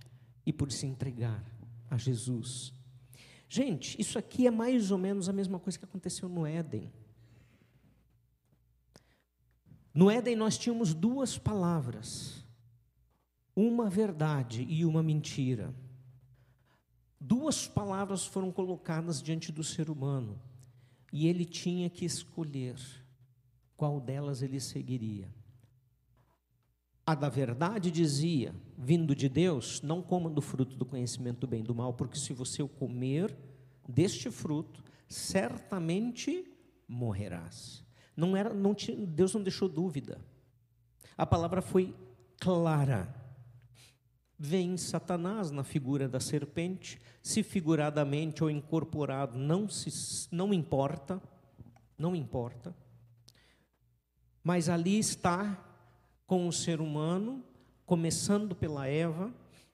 [0.45, 1.43] e por se entregar
[1.89, 2.73] a Jesus.
[3.49, 6.91] Gente, isso aqui é mais ou menos a mesma coisa que aconteceu no Éden.
[9.93, 12.45] No Éden nós tínhamos duas palavras,
[13.55, 15.73] uma verdade e uma mentira.
[17.19, 20.39] Duas palavras foram colocadas diante do ser humano
[21.11, 22.75] e ele tinha que escolher
[23.75, 25.27] qual delas ele seguiria.
[27.05, 31.61] A da verdade dizia, vindo de Deus, não coma do fruto do conhecimento do bem
[31.61, 33.35] e do mal, porque se você o comer
[33.87, 36.45] deste fruto, certamente
[36.87, 37.83] morrerás.
[38.15, 40.19] Não era, não tinha, Deus não deixou dúvida.
[41.17, 41.95] A palavra foi
[42.39, 43.15] clara.
[44.39, 51.21] Vem Satanás na figura da serpente, se figuradamente ou incorporado, não, se, não importa,
[51.97, 52.75] não importa.
[54.43, 55.63] Mas ali está
[56.27, 57.43] com o ser humano,
[57.85, 59.33] começando pela Eva,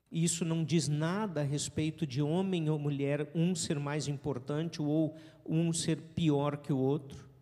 [0.09, 4.81] e isso não diz nada a respeito de homem ou mulher, um ser mais importante
[4.81, 7.32] ou um ser pior que o outro.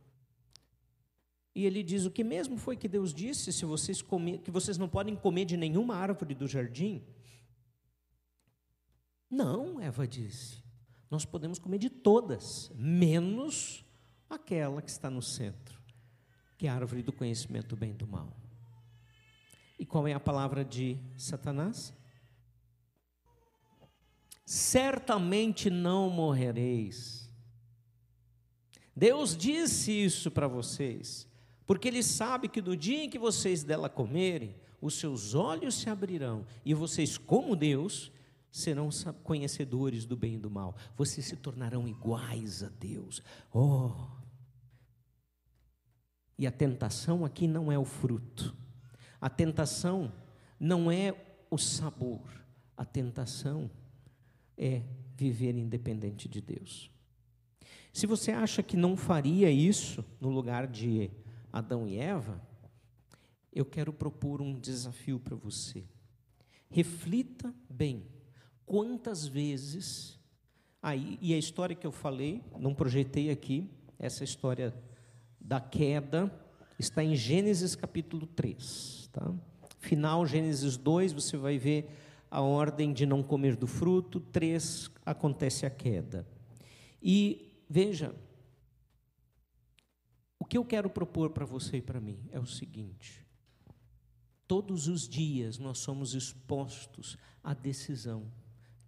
[1.53, 4.77] E ele diz: o que mesmo foi que Deus disse, se vocês comer, que vocês
[4.77, 7.03] não podem comer de nenhuma árvore do jardim?
[9.29, 10.61] Não, Eva disse.
[11.09, 13.85] Nós podemos comer de todas, menos
[14.29, 15.81] aquela que está no centro,
[16.57, 18.35] que é a árvore do conhecimento do bem e do mal.
[19.77, 21.93] E qual é a palavra de Satanás?
[24.45, 27.29] Certamente não morrereis.
[28.95, 31.27] Deus disse isso para vocês,
[31.71, 35.89] porque Ele sabe que no dia em que vocês dela comerem, os seus olhos se
[35.89, 38.11] abrirão e vocês, como Deus,
[38.51, 38.89] serão
[39.23, 40.75] conhecedores do bem e do mal.
[40.97, 43.23] Vocês se tornarão iguais a Deus.
[43.53, 43.89] Oh!
[46.37, 48.53] E a tentação aqui não é o fruto.
[49.21, 50.11] A tentação
[50.59, 51.15] não é
[51.49, 52.19] o sabor.
[52.75, 53.71] A tentação
[54.57, 54.83] é
[55.15, 56.91] viver independente de Deus.
[57.93, 61.09] Se você acha que não faria isso no lugar de
[61.51, 62.41] Adão e Eva,
[63.53, 65.83] eu quero propor um desafio para você.
[66.69, 68.05] Reflita bem
[68.65, 70.17] quantas vezes
[70.81, 74.73] aí e a história que eu falei, não projetei aqui, essa história
[75.39, 76.33] da queda
[76.79, 79.33] está em Gênesis capítulo 3, tá?
[79.79, 81.89] Final Gênesis 2, você vai ver
[82.29, 86.25] a ordem de não comer do fruto, 3 acontece a queda.
[87.03, 88.15] E veja,
[90.41, 93.23] o que eu quero propor para você e para mim é o seguinte:
[94.47, 98.25] todos os dias nós somos expostos à decisão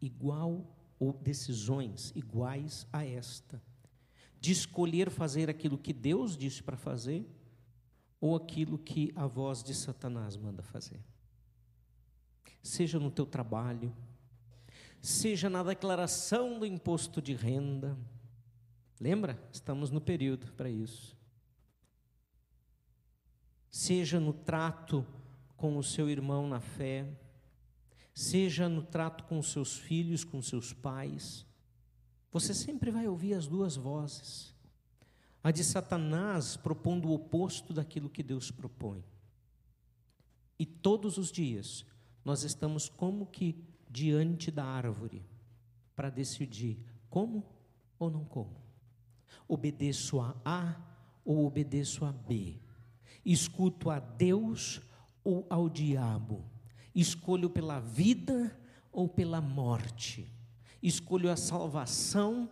[0.02, 0.66] igual
[0.98, 3.62] ou decisões iguais a esta,
[4.42, 7.24] de escolher fazer aquilo que Deus disse para fazer
[8.20, 11.00] ou aquilo que a voz de Satanás manda fazer.
[12.64, 13.96] Seja no teu trabalho,
[15.00, 17.96] seja na declaração do imposto de renda.
[19.00, 19.40] Lembra?
[19.52, 21.16] Estamos no período para isso.
[23.76, 25.04] Seja no trato
[25.58, 27.12] com o seu irmão na fé,
[28.14, 31.44] seja no trato com seus filhos, com seus pais,
[32.32, 34.54] você sempre vai ouvir as duas vozes.
[35.44, 39.04] A de Satanás propondo o oposto daquilo que Deus propõe.
[40.60, 41.84] E todos os dias
[42.24, 43.58] nós estamos como que
[43.90, 45.26] diante da árvore
[45.96, 46.78] para decidir
[47.10, 47.44] como
[47.98, 48.56] ou não como.
[49.48, 50.76] Obedeço a A
[51.26, 52.63] ou obedeço a B.
[53.26, 54.82] Escuto a Deus
[55.24, 56.54] ou ao diabo
[56.94, 58.56] Escolho pela vida
[58.92, 60.32] ou pela morte.
[60.82, 62.50] Escolho a salvação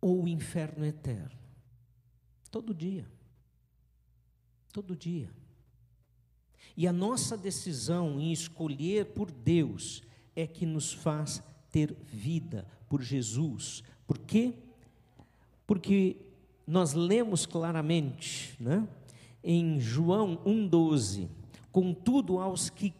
[0.00, 1.38] ou o inferno eterno.
[2.50, 3.06] Todo dia.
[4.72, 5.30] Todo dia.
[6.76, 10.02] E a nossa decisão em escolher por Deus
[10.34, 13.82] é que nos faz ter vida por Jesus.
[14.06, 14.54] Por quê?
[15.66, 16.16] Porque
[16.66, 18.88] nós lemos claramente, né,
[19.42, 21.28] em João 1:12,
[21.70, 22.94] contudo aos que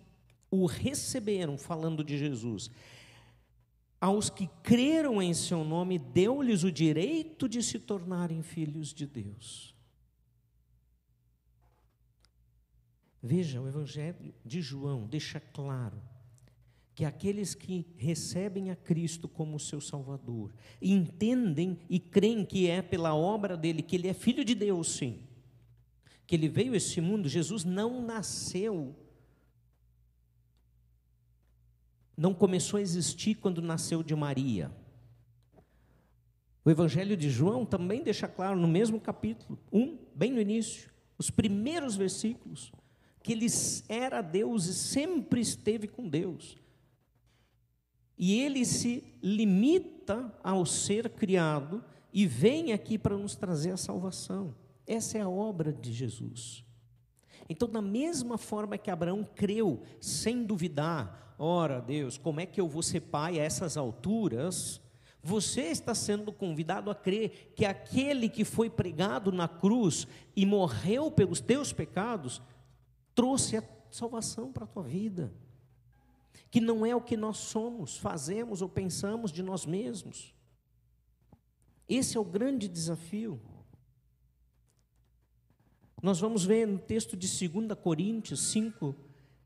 [0.51, 2.71] o receberam, falando de Jesus.
[4.01, 9.75] Aos que creram em seu nome, deu-lhes o direito de se tornarem filhos de Deus.
[13.23, 16.03] Veja, o Evangelho de João deixa claro
[16.95, 23.15] que aqueles que recebem a Cristo como seu Salvador, entendem e creem que é pela
[23.15, 25.21] obra dele, que ele é filho de Deus, sim,
[26.33, 28.97] que ele veio a esse mundo, Jesus não nasceu
[32.17, 34.73] não começou a existir quando nasceu de Maria.
[36.65, 41.29] O Evangelho de João também deixa claro no mesmo capítulo, 1, bem no início, os
[41.29, 42.73] primeiros versículos,
[43.23, 43.47] que ele
[43.87, 46.57] era Deus e sempre esteve com Deus.
[48.17, 54.55] E ele se limita ao ser criado e vem aqui para nos trazer a salvação.
[54.87, 56.65] Essa é a obra de Jesus.
[57.49, 62.69] Então, da mesma forma que Abraão creu, sem duvidar, Ora, Deus, como é que eu
[62.69, 64.81] vou ser pai a essas alturas?
[65.21, 71.11] Você está sendo convidado a crer que aquele que foi pregado na cruz e morreu
[71.11, 72.41] pelos teus pecados
[73.13, 75.33] trouxe a salvação para a tua vida.
[76.49, 80.33] Que não é o que nós somos, fazemos ou pensamos de nós mesmos.
[81.89, 83.41] Esse é o grande desafio.
[86.03, 88.95] Nós vamos ver no texto de 2 Coríntios 5,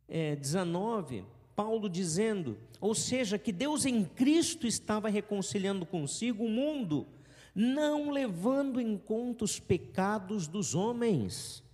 [0.08, 1.22] é, 19
[1.56, 7.06] Paulo dizendo, ou seja, que Deus em Cristo estava reconciliando consigo o mundo,
[7.54, 11.64] não levando em conta os pecados dos homens,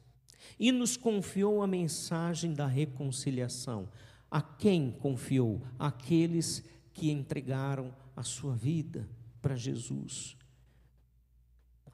[0.59, 3.89] e nos confiou a mensagem da reconciliação.
[4.31, 5.61] A quem confiou?
[5.77, 6.63] Aqueles
[6.95, 9.09] que entregaram a sua vida
[9.41, 10.37] para Jesus,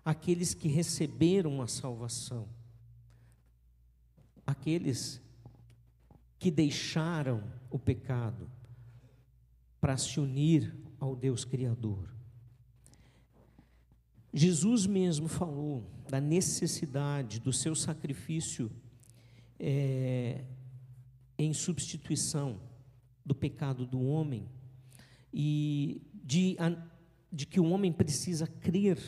[0.04, 2.46] aqueles que receberam a salvação,
[4.48, 5.20] aqueles
[6.38, 8.50] que deixaram o pecado
[9.78, 12.08] para se unir ao Deus Criador.
[14.32, 18.70] Jesus mesmo falou da necessidade do seu sacrifício
[19.60, 20.46] é,
[21.36, 22.58] em substituição
[23.26, 24.48] do pecado do homem
[25.30, 26.56] e de,
[27.30, 28.98] de que o homem precisa crer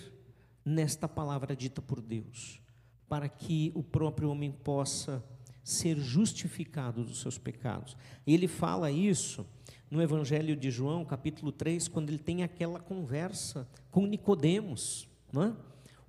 [0.62, 2.60] nesta palavra dita por Deus,
[3.08, 5.24] para que o próprio homem possa
[5.62, 7.96] ser justificado dos seus pecados.
[8.26, 9.46] E ele fala isso
[9.90, 15.52] no Evangelho de João, capítulo 3, quando ele tem aquela conversa com Nicodemos, é?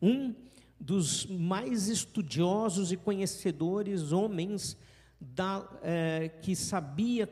[0.01, 0.35] um
[0.79, 4.77] dos mais estudiosos e conhecedores homens
[5.19, 7.29] da, é, que sabia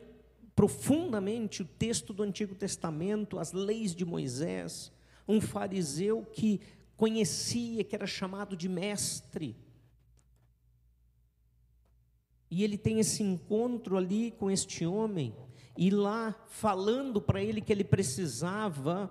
[0.54, 4.92] profundamente o texto do Antigo Testamento, as leis de Moisés,
[5.26, 6.60] um fariseu que
[6.96, 9.56] conhecia, que era chamado de mestre.
[12.50, 15.34] E ele tem esse encontro ali com este homem,
[15.78, 19.10] e lá falando para ele que ele precisava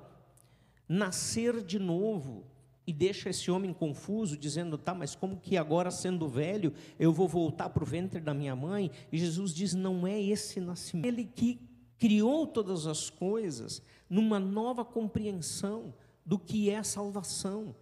[0.87, 2.45] nascer de novo,
[2.85, 7.27] e deixa esse homem confuso, dizendo: tá, mas como que agora, sendo velho, eu vou
[7.27, 8.89] voltar para o ventre da minha mãe?
[9.11, 11.05] E Jesus diz: não é esse nascimento.
[11.05, 11.61] Ele que
[11.99, 15.93] criou todas as coisas numa nova compreensão
[16.25, 17.75] do que é salvação.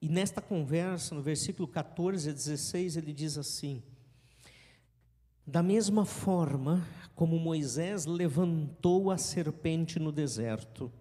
[0.00, 3.82] E nesta conversa, no versículo 14 a 16, ele diz assim:
[5.46, 10.92] Da mesma forma como Moisés levantou a serpente no deserto,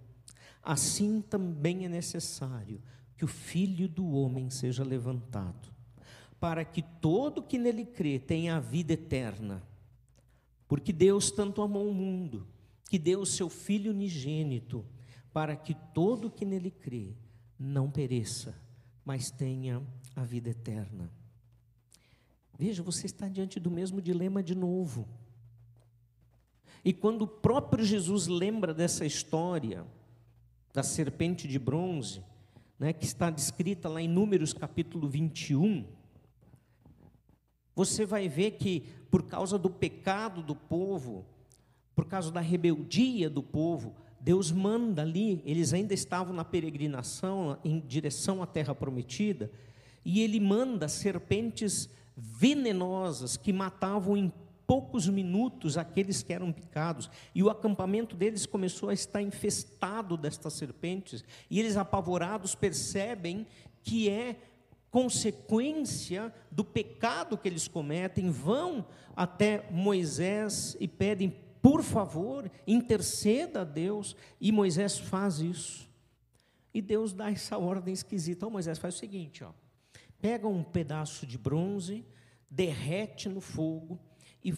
[0.62, 2.82] assim também é necessário
[3.18, 5.70] que o Filho do homem seja levantado,
[6.40, 9.64] para que todo que nele crê tenha a vida eterna.
[10.68, 12.48] Porque Deus tanto amou o mundo,
[12.90, 14.86] que deu o seu Filho unigênito,
[15.32, 17.14] para que todo que nele crê
[17.58, 18.56] não pereça,
[19.06, 19.82] mas tenha
[20.16, 21.12] a vida eterna.
[22.58, 25.08] Veja, você está diante do mesmo dilema de novo.
[26.86, 29.86] E quando o próprio Jesus lembra dessa história,
[30.74, 32.24] da serpente de bronze,
[32.78, 35.86] né, que está descrita lá em Números capítulo 21,
[37.76, 41.26] você vai ver que por causa do pecado do povo,
[41.96, 47.82] por causa da rebeldia do povo, Deus manda ali, eles ainda estavam na peregrinação em
[47.82, 49.52] direção à terra prometida,
[50.06, 54.32] e ele manda serpentes venenosas que matavam em
[54.66, 60.54] poucos minutos aqueles que eram picados, e o acampamento deles começou a estar infestado destas
[60.54, 63.46] serpentes, e eles apavorados percebem
[63.82, 64.38] que é
[64.90, 73.64] consequência do pecado que eles cometem, vão até Moisés e pedem, por favor, interceda a
[73.64, 75.90] Deus, e Moisés faz isso.
[76.74, 78.40] E Deus dá essa ordem esquisita.
[78.40, 79.52] Então Moisés faz o seguinte, ó,
[80.20, 82.06] pega um pedaço de bronze,
[82.52, 83.98] derrete no fogo,
[84.44, 84.52] e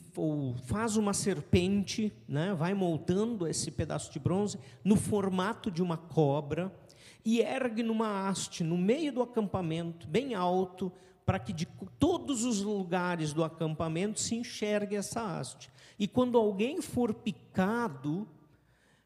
[0.66, 6.76] faz uma serpente, né, vai moldando esse pedaço de bronze no formato de uma cobra
[7.24, 10.92] e ergue numa haste no meio do acampamento, bem alto,
[11.24, 11.68] para que de
[12.00, 15.70] todos os lugares do acampamento se enxergue essa haste.
[15.98, 18.28] E quando alguém for picado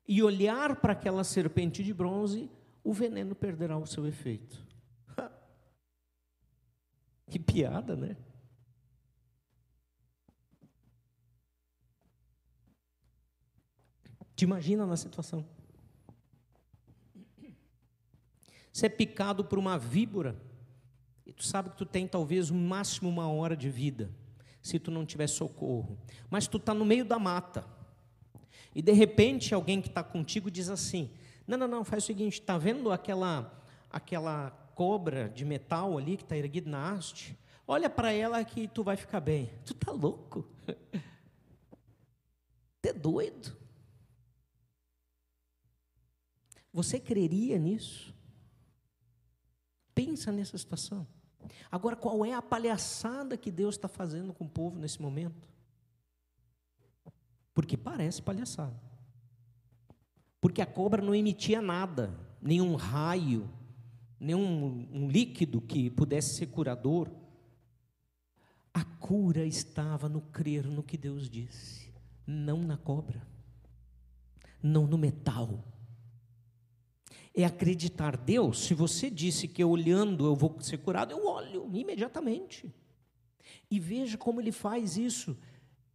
[0.07, 2.49] e olhar para aquela serpente de bronze,
[2.83, 4.65] o veneno perderá o seu efeito.
[7.29, 8.17] que piada, né?
[14.35, 15.45] Te imagina na situação.
[18.71, 20.41] Você é picado por uma víbora,
[21.25, 24.09] e tu sabe que tu tem talvez no máximo uma hora de vida,
[24.61, 25.97] se tu não tiver socorro.
[26.29, 27.65] Mas tu está no meio da mata,
[28.73, 31.11] e de repente alguém que está contigo diz assim:
[31.47, 36.23] Não, não, não, faz o seguinte, está vendo aquela, aquela cobra de metal ali que
[36.23, 37.37] está erguida na haste?
[37.67, 39.51] Olha para ela que tu vai ficar bem.
[39.65, 40.47] Tu está louco?
[42.81, 43.55] Tu é doido?
[46.71, 48.15] Você creria nisso?
[49.93, 51.05] Pensa nessa situação.
[51.71, 55.47] Agora, qual é a palhaçada que Deus está fazendo com o povo nesse momento?
[57.53, 58.79] Porque parece palhaçada.
[60.41, 63.49] Porque a cobra não emitia nada, nenhum raio,
[64.19, 67.11] nenhum um líquido que pudesse ser curador.
[68.73, 71.91] A cura estava no crer no que Deus disse,
[72.25, 73.25] não na cobra,
[74.61, 75.63] não no metal
[77.35, 78.17] é acreditar.
[78.17, 82.73] Deus, se você disse que olhando eu vou ser curado, eu olho imediatamente.
[83.69, 85.37] E veja como ele faz isso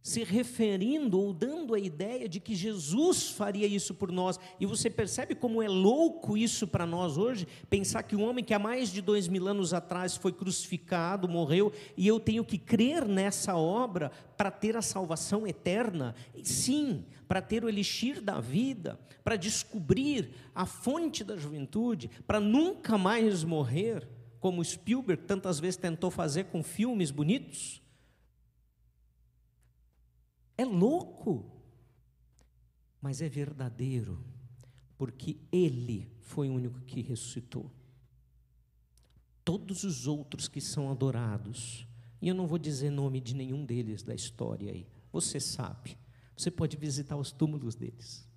[0.05, 4.39] se referindo ou dando a ideia de que Jesus faria isso por nós.
[4.59, 7.47] E você percebe como é louco isso para nós hoje?
[7.71, 11.73] Pensar que um homem que há mais de dois mil anos atrás foi crucificado, morreu,
[11.97, 16.13] e eu tenho que crer nessa obra para ter a salvação eterna.
[16.43, 22.97] Sim, para ter o elixir da vida, para descobrir a fonte da juventude, para nunca
[22.97, 24.07] mais morrer,
[24.39, 27.81] como Spielberg tantas vezes tentou fazer com filmes bonitos
[30.57, 31.45] é louco,
[33.01, 34.23] mas é verdadeiro,
[34.97, 37.71] porque Ele foi o único que ressuscitou.
[39.43, 41.87] Todos os outros que são adorados,
[42.21, 44.87] E eu não vou dizer nome de nenhum deles da história aí.
[45.11, 45.95] Você sabe.
[46.35, 48.27] Você pode visitar os túmulos deles.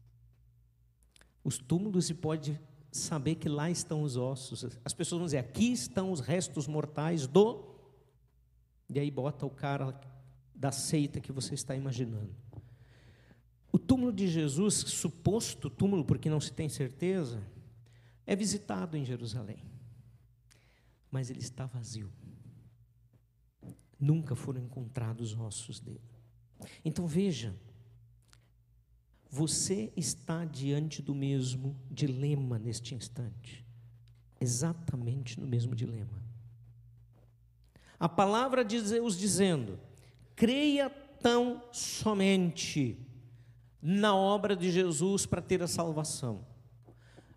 [1.42, 2.60] Os túmulos e pode
[2.92, 4.64] saber que lá estão os ossos.
[4.84, 7.64] As pessoas vão dizer: aqui estão os restos mortais do.
[8.88, 9.98] E aí bota o cara
[10.54, 12.34] da seita que você está imaginando.
[13.70, 17.42] O túmulo de Jesus, suposto túmulo, porque não se tem certeza,
[18.26, 19.62] é visitado em Jerusalém.
[21.10, 22.10] Mas ele está vazio.
[24.00, 26.00] Nunca foram encontrados ossos dele.
[26.84, 27.54] Então veja,
[29.30, 33.64] você está diante do mesmo dilema neste instante.
[34.40, 36.22] Exatamente no mesmo dilema.
[37.98, 39.78] A palavra de Deus dizendo:
[40.34, 42.96] creia tão somente
[43.82, 46.46] na obra de Jesus para ter a salvação.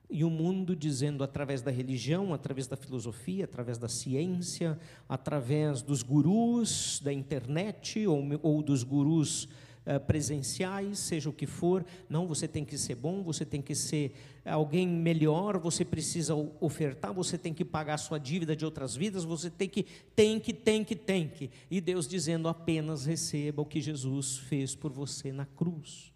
[0.09, 4.77] E o mundo dizendo através da religião, através da filosofia, através da ciência,
[5.07, 9.47] através dos gurus da internet ou, ou dos gurus
[9.86, 13.75] uh, presenciais, seja o que for, não, você tem que ser bom, você tem que
[13.75, 14.13] ser
[14.45, 19.49] alguém melhor, você precisa ofertar, você tem que pagar sua dívida de outras vidas, você
[19.49, 21.49] tem que, tem que, tem que, tem que.
[21.69, 26.11] E Deus dizendo apenas receba o que Jesus fez por você na cruz.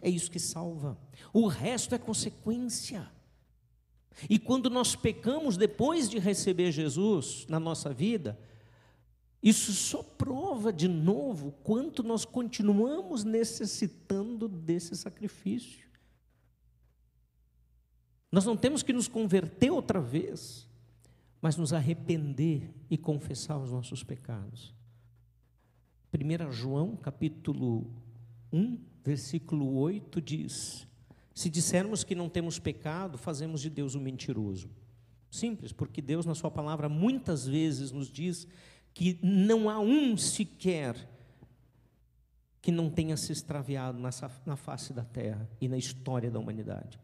[0.00, 0.98] É isso que salva.
[1.32, 3.08] O resto é consequência.
[4.28, 8.38] E quando nós pecamos depois de receber Jesus na nossa vida,
[9.42, 15.90] isso só prova de novo quanto nós continuamos necessitando desse sacrifício.
[18.30, 20.68] Nós não temos que nos converter outra vez,
[21.40, 24.72] mas nos arrepender e confessar os nossos pecados.
[26.14, 27.90] 1 João, capítulo
[28.52, 30.86] 1, versículo 8 diz:
[31.34, 34.70] Se dissermos que não temos pecado, fazemos de Deus um mentiroso.
[35.28, 38.46] Simples, porque Deus, na Sua palavra, muitas vezes nos diz
[38.94, 41.08] que não há um sequer
[42.60, 47.00] que não tenha se extraviado nessa, na face da terra e na história da humanidade.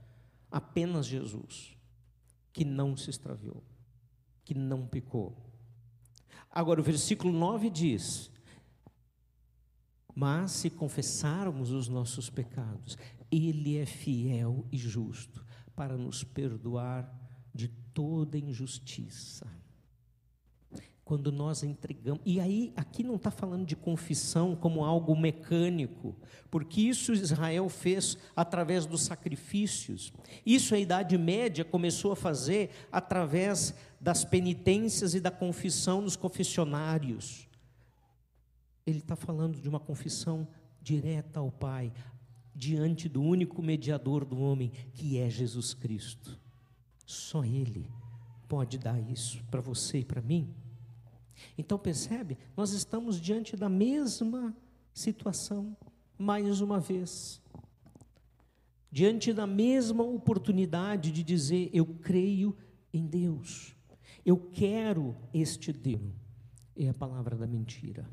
[0.50, 1.76] Apenas Jesus,
[2.52, 3.62] que não se extraviou,
[4.44, 5.36] que não pecou.
[6.50, 8.30] Agora, o versículo 9 diz:
[10.20, 12.98] mas se confessarmos os nossos pecados,
[13.30, 17.08] Ele é fiel e justo para nos perdoar
[17.54, 19.46] de toda injustiça.
[21.08, 26.14] Quando nós entregamos, e aí aqui não está falando de confissão como algo mecânico,
[26.50, 30.12] porque isso Israel fez através dos sacrifícios.
[30.44, 37.48] Isso a Idade Média começou a fazer através das penitências e da confissão nos confessionários
[38.88, 40.48] ele está falando de uma confissão
[40.80, 41.92] direta ao Pai,
[42.54, 46.40] diante do único mediador do homem, que é Jesus Cristo.
[47.04, 47.90] Só Ele
[48.48, 50.54] pode dar isso para você e para mim.
[51.56, 54.56] Então percebe, nós estamos diante da mesma
[54.92, 55.76] situação,
[56.16, 57.40] mais uma vez.
[58.90, 62.56] Diante da mesma oportunidade de dizer: Eu creio
[62.92, 63.76] em Deus,
[64.24, 66.00] eu quero este Deus.
[66.74, 68.08] É a palavra da mentira.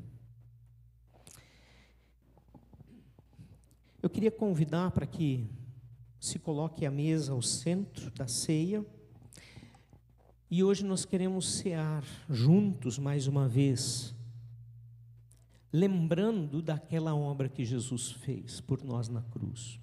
[4.02, 5.48] Eu queria convidar para que
[6.20, 8.84] se coloque a mesa ao centro da ceia.
[10.48, 14.14] E hoje nós queremos cear juntos mais uma vez,
[15.72, 19.80] lembrando daquela obra que Jesus fez por nós na cruz.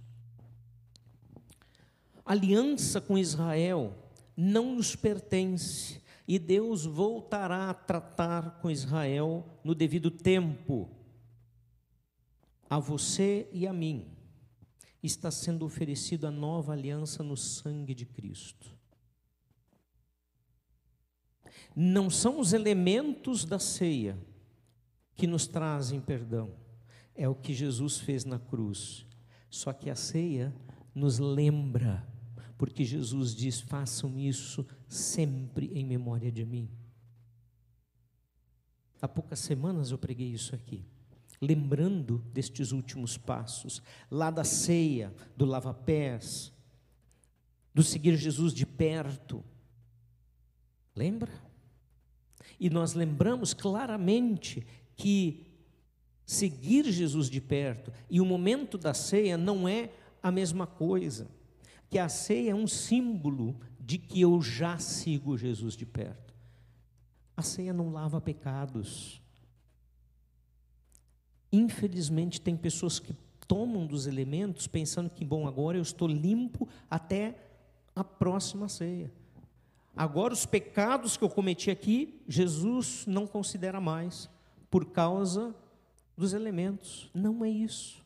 [2.26, 3.93] Aliança com Israel
[4.38, 10.89] não nos pertence e Deus voltará a tratar com Israel no devido tempo
[12.70, 14.07] a você e a mim
[15.03, 18.74] está sendo oferecida a nova aliança no sangue de Cristo.
[21.76, 24.18] Não são os elementos da ceia
[25.16, 26.52] que nos trazem perdão,
[27.16, 29.06] é o que Jesus fez na cruz.
[29.50, 30.54] Só que a ceia
[30.94, 32.08] nos lembra,
[32.58, 36.70] porque Jesus diz: façam isso sempre em memória de mim.
[39.02, 40.86] Há poucas semanas eu preguei isso aqui
[41.44, 46.54] lembrando destes últimos passos, lá da ceia, do lava-pés,
[47.74, 49.44] do seguir Jesus de perto.
[50.96, 51.32] Lembra?
[52.64, 55.45] E nós lembramos claramente que
[56.26, 59.89] seguir Jesus de perto e o momento da ceia não é
[60.22, 61.28] a mesma coisa.
[61.89, 66.34] Que a ceia é um símbolo de que eu já sigo Jesus de perto.
[67.36, 69.22] A ceia não lava pecados.
[71.51, 73.14] Infelizmente, tem pessoas que
[73.45, 77.36] tomam dos elementos pensando que, bom, agora eu estou limpo até
[77.93, 79.11] a próxima ceia.
[79.96, 84.30] Agora, os pecados que eu cometi aqui, Jesus não considera mais,
[84.70, 85.56] por causa
[86.18, 87.10] dos elementos.
[87.14, 88.04] Não é isso.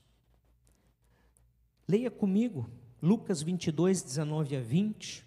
[1.88, 2.70] Leia comigo,
[3.02, 5.26] Lucas 22, 19 a 20.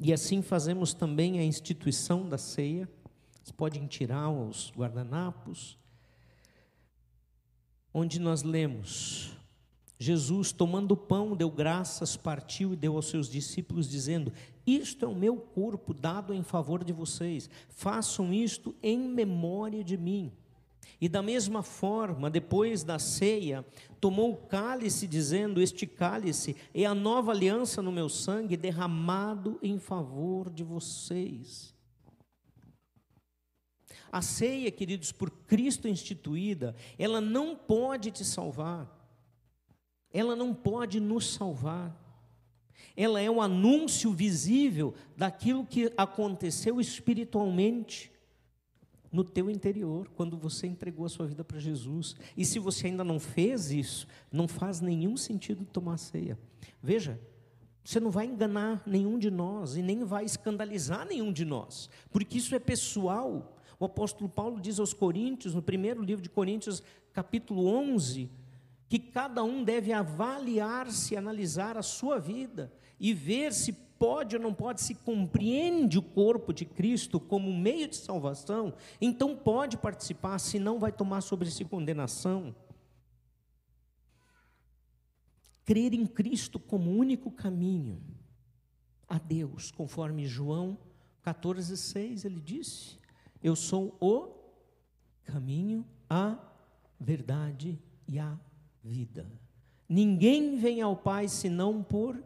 [0.00, 2.88] E assim fazemos também a instituição da ceia.
[3.32, 5.76] Vocês podem tirar os guardanapos.
[7.92, 9.36] Onde nós lemos:
[9.98, 14.32] Jesus, tomando o pão, deu graças, partiu e deu aos seus discípulos, dizendo:
[14.66, 19.96] Isto é o meu corpo dado em favor de vocês, façam isto em memória de
[19.96, 20.32] mim.
[21.00, 23.64] E da mesma forma, depois da ceia,
[24.00, 29.78] tomou o cálice, dizendo: Este cálice é a nova aliança no meu sangue, derramado em
[29.78, 31.74] favor de vocês.
[34.10, 38.88] A ceia, queridos, por Cristo instituída, ela não pode te salvar,
[40.12, 42.03] ela não pode nos salvar.
[42.96, 48.12] Ela é um anúncio visível daquilo que aconteceu espiritualmente
[49.10, 52.16] no teu interior, quando você entregou a sua vida para Jesus.
[52.36, 56.36] E se você ainda não fez isso, não faz nenhum sentido tomar ceia.
[56.82, 57.20] Veja,
[57.84, 62.38] você não vai enganar nenhum de nós e nem vai escandalizar nenhum de nós, porque
[62.38, 63.56] isso é pessoal.
[63.78, 66.82] O apóstolo Paulo diz aos Coríntios, no primeiro livro de Coríntios,
[67.12, 68.30] capítulo 11,
[68.88, 74.52] que cada um deve avaliar-se, analisar a sua vida e ver se pode ou não
[74.52, 80.78] pode, se compreende o corpo de Cristo como meio de salvação, então pode participar, senão
[80.78, 82.54] vai tomar sobre si condenação.
[85.64, 88.02] Crer em Cristo como único caminho
[89.08, 90.76] a Deus, conforme João
[91.24, 92.98] 14,6 ele disse:
[93.44, 94.32] eu sou o
[95.22, 96.38] caminho, a
[96.98, 97.78] verdade
[98.08, 98.38] e a
[98.82, 99.30] vida.
[99.86, 102.24] Ninguém vem ao Pai senão por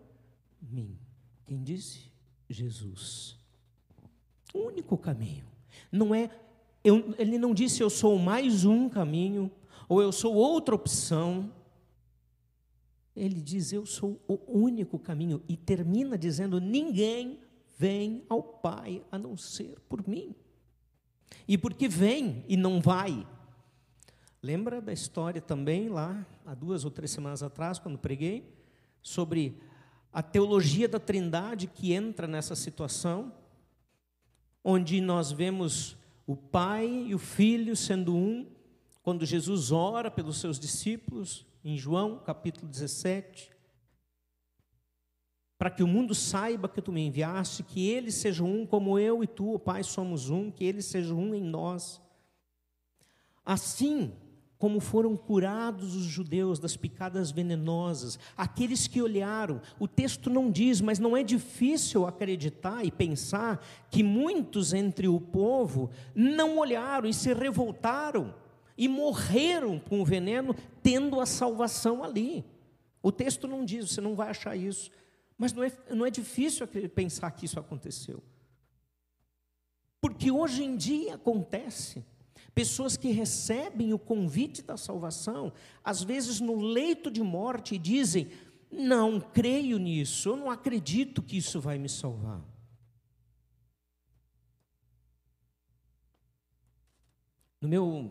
[0.60, 0.98] mim.
[1.46, 2.10] Quem disse?
[2.48, 3.36] Jesus.
[4.54, 5.44] O único caminho.
[5.90, 6.30] Não é,
[6.82, 9.50] eu, ele não disse eu sou mais um caminho,
[9.88, 11.52] ou eu sou outra opção.
[13.14, 17.40] Ele diz eu sou o único caminho, e termina dizendo: ninguém
[17.76, 20.34] vem ao Pai a não ser por mim.
[21.46, 23.26] E porque vem e não vai.
[24.42, 28.48] Lembra da história também lá, há duas ou três semanas atrás, quando preguei,
[29.02, 29.60] sobre
[30.12, 33.32] a teologia da Trindade que entra nessa situação,
[34.64, 35.96] onde nós vemos
[36.26, 38.46] o Pai e o Filho sendo um,
[39.02, 43.58] quando Jesus ora pelos seus discípulos, em João capítulo 17
[45.58, 49.24] para que o mundo saiba que tu me enviaste, que eles sejam um como eu
[49.24, 52.00] e tu, o Pai, somos um, que eles sejam um em nós.
[53.44, 54.12] Assim
[54.58, 60.80] como foram curados os judeus das picadas venenosas, aqueles que olharam, o texto não diz,
[60.80, 67.14] mas não é difícil acreditar e pensar que muitos entre o povo não olharam e
[67.14, 68.34] se revoltaram
[68.76, 72.44] e morreram com o veneno, tendo a salvação ali.
[73.02, 74.90] O texto não diz, você não vai achar isso.
[75.36, 78.22] Mas não é, não é difícil pensar que isso aconteceu.
[80.00, 82.04] Porque hoje em dia acontece.
[82.54, 88.30] Pessoas que recebem o convite da salvação, às vezes no leito de morte, dizem:
[88.70, 92.42] Não creio nisso, eu não acredito que isso vai me salvar.
[97.60, 98.10] No meu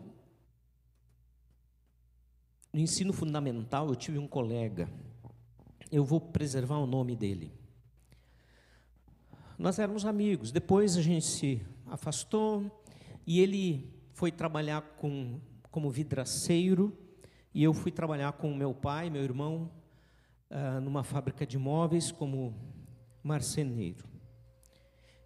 [2.72, 4.88] no ensino fundamental, eu tive um colega
[5.90, 7.52] eu vou preservar o nome dele.
[9.58, 12.70] Nós éramos amigos, depois a gente se afastou
[13.26, 15.40] e ele foi trabalhar com,
[15.70, 16.92] como vidraceiro
[17.54, 19.70] e eu fui trabalhar com meu pai, meu irmão,
[20.50, 22.52] uh, numa fábrica de móveis como
[23.22, 24.04] marceneiro.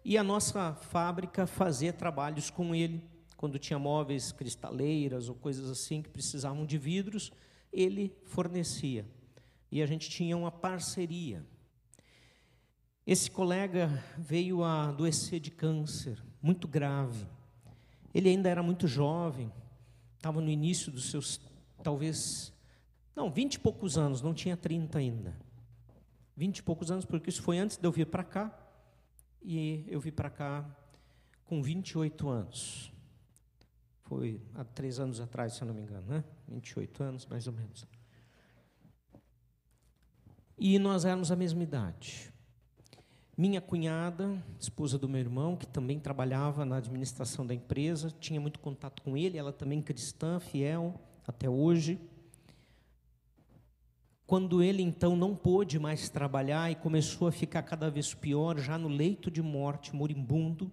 [0.05, 3.03] E a nossa fábrica fazia trabalhos com ele,
[3.35, 7.31] quando tinha móveis cristaleiras ou coisas assim que precisavam de vidros,
[7.71, 9.07] ele fornecia
[9.71, 11.43] e a gente tinha uma parceria.
[13.07, 13.89] Esse colega
[14.19, 17.25] veio a adoecer de câncer, muito grave.
[18.13, 19.51] Ele ainda era muito jovem,
[20.15, 21.39] estava no início dos seus,
[21.83, 22.53] talvez,
[23.15, 25.35] não, vinte e poucos anos, não tinha 30 ainda.
[26.35, 28.59] Vinte e poucos anos, porque isso foi antes de eu vir para cá,
[29.41, 30.65] e eu vim para cá
[31.45, 32.91] com 28 anos.
[34.03, 36.23] Foi há três anos atrás, se eu não me engano, né?
[36.47, 37.87] 28 anos, mais ou menos
[40.57, 42.32] e nós éramos a mesma idade.
[43.35, 48.59] Minha cunhada, esposa do meu irmão, que também trabalhava na administração da empresa, tinha muito
[48.59, 51.99] contato com ele, ela também cristã, fiel até hoje.
[54.27, 58.77] quando ele então não pôde mais trabalhar e começou a ficar cada vez pior, já
[58.77, 60.71] no leito de morte, moribundo,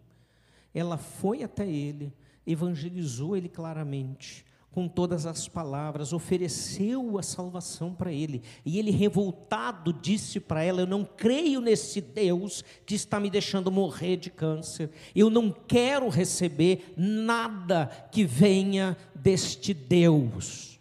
[0.74, 2.12] ela foi até ele,
[2.46, 8.42] evangelizou ele claramente, com todas as palavras, ofereceu a salvação para ele.
[8.64, 13.70] E ele, revoltado, disse para ela: Eu não creio nesse Deus que está me deixando
[13.70, 14.90] morrer de câncer.
[15.14, 20.78] Eu não quero receber nada que venha deste Deus.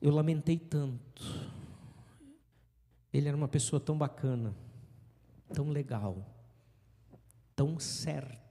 [0.00, 1.48] Eu lamentei tanto.
[3.12, 4.54] Ele era uma pessoa tão bacana,
[5.52, 6.24] tão legal,
[7.56, 8.47] tão certa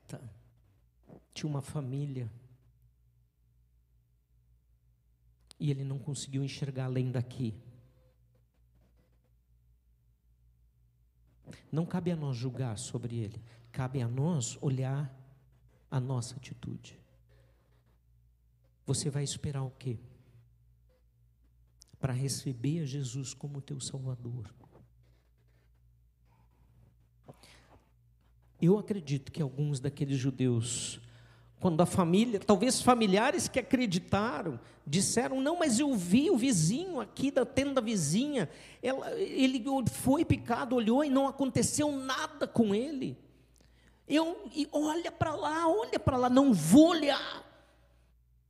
[1.38, 2.32] tinha uma família.
[5.60, 7.54] E ele não conseguiu enxergar além daqui.
[11.72, 15.14] Não cabe a nós julgar sobre ele, cabe a nós olhar
[15.92, 17.00] a nossa atitude.
[18.86, 20.00] Você vai esperar o quê?
[22.00, 24.54] Para receber a Jesus como teu Salvador.
[28.60, 31.00] Eu acredito que alguns daqueles judeus
[31.60, 37.32] quando a família, talvez familiares que acreditaram, disseram: Não, mas eu vi o vizinho aqui
[37.32, 38.50] da tenda vizinha,
[38.82, 43.18] ela, ele foi picado, olhou e não aconteceu nada com ele.
[44.08, 47.44] Eu, e olha para lá, olha para lá, não vou olhar,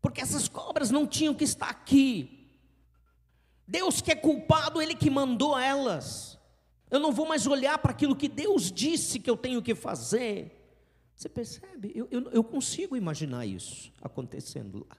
[0.02, 2.38] porque essas cobras não tinham que estar aqui.
[3.68, 6.38] Deus que é culpado, Ele que mandou elas.
[6.90, 10.57] Eu não vou mais olhar para aquilo que Deus disse que eu tenho que fazer.
[11.18, 11.92] Você percebe?
[11.96, 14.96] Eu, eu, eu consigo imaginar isso acontecendo lá.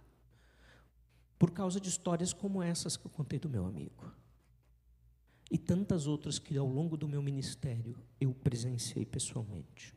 [1.38, 4.12] Por causa de histórias como essas que eu contei do meu amigo.
[5.48, 9.94] E tantas outras que ao longo do meu ministério eu presenciei pessoalmente.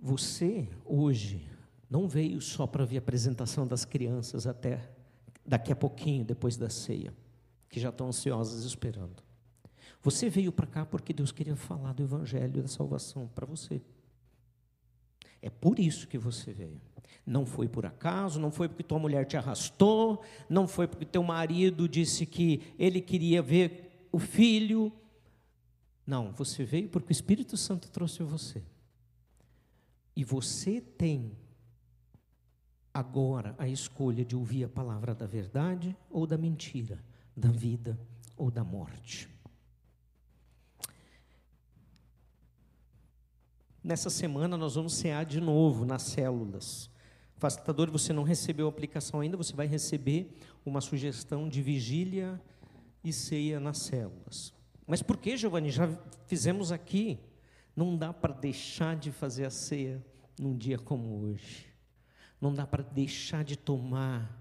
[0.00, 1.48] Você, hoje,
[1.88, 4.92] não veio só para ver a apresentação das crianças até
[5.46, 7.14] daqui a pouquinho, depois da ceia,
[7.68, 9.22] que já estão ansiosas esperando.
[10.02, 13.80] Você veio para cá porque Deus queria falar do Evangelho da salvação para você.
[15.40, 16.80] É por isso que você veio.
[17.24, 21.22] Não foi por acaso, não foi porque tua mulher te arrastou, não foi porque teu
[21.22, 24.92] marido disse que ele queria ver o filho.
[26.04, 28.62] Não, você veio porque o Espírito Santo trouxe você.
[30.16, 31.32] E você tem
[32.92, 37.02] agora a escolha de ouvir a palavra da verdade ou da mentira,
[37.36, 37.98] da vida
[38.36, 39.31] ou da morte.
[43.82, 46.88] Nessa semana nós vamos cear de novo nas células.
[47.36, 52.40] Facilitador, você não recebeu a aplicação ainda, você vai receber uma sugestão de vigília
[53.02, 54.54] e ceia nas células.
[54.86, 55.70] Mas por que, Giovanni?
[55.70, 55.88] Já
[56.26, 57.18] fizemos aqui.
[57.74, 60.04] Não dá para deixar de fazer a ceia
[60.38, 61.66] num dia como hoje.
[62.40, 64.40] Não dá para deixar de tomar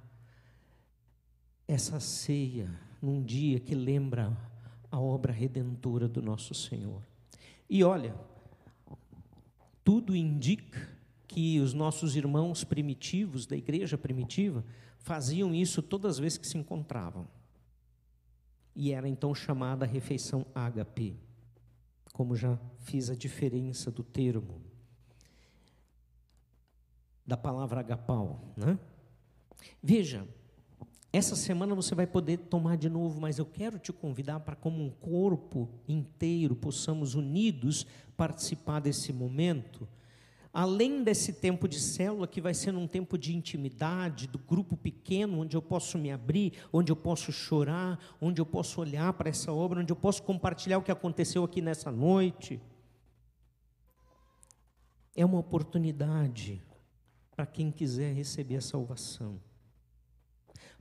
[1.67, 2.69] essa ceia
[3.01, 4.37] num dia que lembra
[4.91, 7.01] a obra redentora do nosso Senhor.
[7.69, 8.13] E olha,
[9.83, 10.87] tudo indica
[11.27, 14.65] que os nossos irmãos primitivos, da igreja primitiva,
[14.99, 17.27] faziam isso todas as vezes que se encontravam.
[18.75, 21.17] E era então chamada refeição ágape,
[22.13, 24.61] como já fiz a diferença do termo,
[27.25, 28.53] da palavra agapau.
[28.57, 28.77] Né?
[29.81, 30.27] Veja,
[31.13, 34.81] essa semana você vai poder tomar de novo, mas eu quero te convidar para, como
[34.81, 37.85] um corpo inteiro, possamos unidos
[38.15, 39.87] participar desse momento.
[40.53, 45.41] Além desse tempo de célula, que vai ser um tempo de intimidade, do grupo pequeno,
[45.41, 49.51] onde eu posso me abrir, onde eu posso chorar, onde eu posso olhar para essa
[49.51, 52.61] obra, onde eu posso compartilhar o que aconteceu aqui nessa noite.
[55.13, 56.61] É uma oportunidade
[57.35, 59.50] para quem quiser receber a salvação.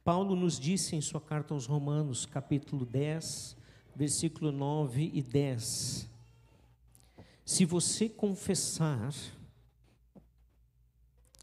[0.02, 3.56] Paulo nos disse em sua carta aos Romanos, capítulo 10,
[3.94, 6.08] versículo 9 e 10.
[7.44, 9.14] Se você confessar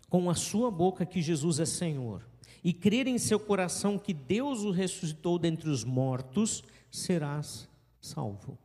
[0.09, 2.27] com a sua boca que Jesus é Senhor
[2.63, 7.69] e crer em seu coração que Deus o ressuscitou dentre os mortos, serás
[8.01, 8.57] salvo.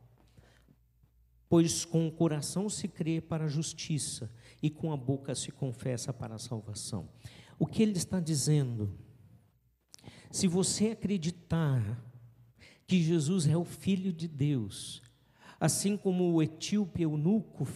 [1.47, 6.11] Pois com o coração se crê para a justiça e com a boca se confessa
[6.11, 7.07] para a salvação.
[7.59, 9.02] O que ele está dizendo?
[10.33, 12.03] Se você acreditar
[12.87, 14.99] que Jesus é o Filho de Deus,
[15.59, 17.67] assim como o etíope eunuco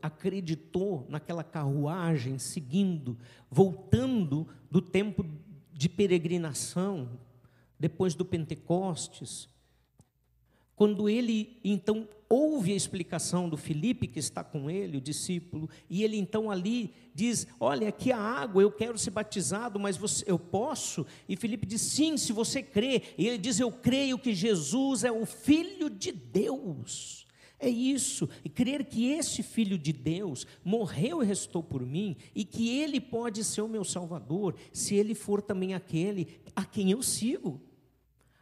[0.00, 3.18] acreditou naquela carruagem seguindo,
[3.50, 5.26] voltando do tempo
[5.72, 7.18] de peregrinação,
[7.76, 9.48] depois do Pentecostes,
[10.76, 16.02] quando ele então ouve a explicação do Felipe que está com ele, o discípulo, e
[16.02, 20.38] ele então ali diz: Olha, aqui a água, eu quero ser batizado, mas você, eu
[20.38, 21.06] posso?
[21.28, 23.02] E Felipe diz: Sim, se você crê.
[23.16, 27.26] E ele diz: Eu creio que Jesus é o Filho de Deus.
[27.58, 32.44] É isso, e crer que esse Filho de Deus morreu e restou por mim, e
[32.44, 37.02] que Ele pode ser o meu Salvador, se Ele for também aquele a quem eu
[37.02, 37.62] sigo,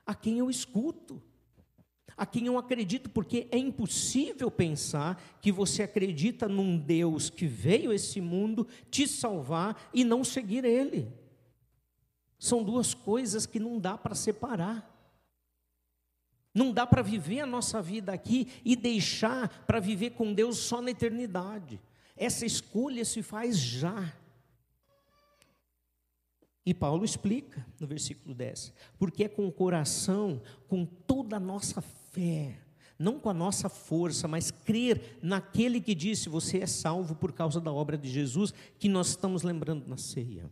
[0.05, 1.22] a quem eu escuto
[2.16, 7.90] a quem eu acredito, porque é impossível pensar que você acredita num Deus que veio
[7.90, 11.12] a esse mundo te salvar e não seguir Ele.
[12.38, 14.90] São duas coisas que não dá para separar.
[16.54, 20.80] Não dá para viver a nossa vida aqui e deixar para viver com Deus só
[20.80, 21.80] na eternidade.
[22.16, 24.14] Essa escolha se faz já.
[26.64, 31.82] E Paulo explica no versículo 10: porque é com o coração, com toda a nossa
[32.14, 32.60] fé,
[32.96, 37.60] não com a nossa força, mas crer naquele que disse: Você é salvo por causa
[37.60, 40.50] da obra de Jesus, que nós estamos lembrando na ceia.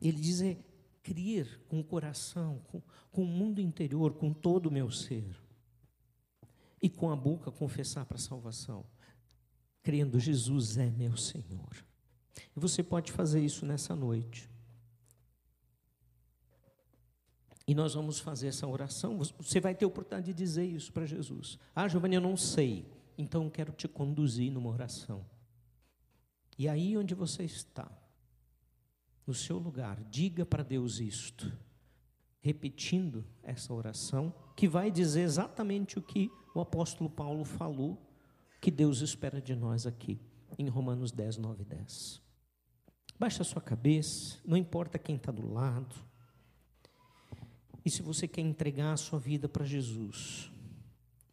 [0.00, 0.56] Ele diz: é
[1.02, 5.36] crer com o coração, com, com o mundo interior, com todo o meu ser,
[6.80, 8.84] e com a boca confessar para a salvação,
[9.82, 11.84] crendo: Jesus é meu Senhor.
[12.56, 14.48] E você pode fazer isso nessa noite.
[17.70, 19.16] E nós vamos fazer essa oração.
[19.16, 21.56] Você vai ter oportunidade de dizer isso para Jesus.
[21.72, 22.84] Ah, Giovanni, eu não sei.
[23.16, 25.24] Então eu quero te conduzir numa oração.
[26.58, 27.88] E aí onde você está,
[29.24, 31.56] no seu lugar, diga para Deus isto,
[32.40, 38.04] repetindo essa oração, que vai dizer exatamente o que o apóstolo Paulo falou,
[38.60, 40.20] que Deus espera de nós aqui,
[40.58, 42.20] em Romanos 10, 9 e 10.
[43.16, 46.09] Baixa a sua cabeça, não importa quem está do lado.
[47.84, 50.50] E se você quer entregar a sua vida para Jesus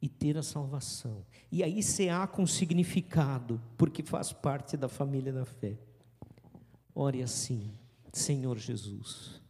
[0.01, 5.45] e ter a salvação, e aí cear com significado, porque faz parte da família da
[5.45, 5.77] fé.
[6.93, 7.73] Ore assim,
[8.13, 9.41] Senhor Jesus,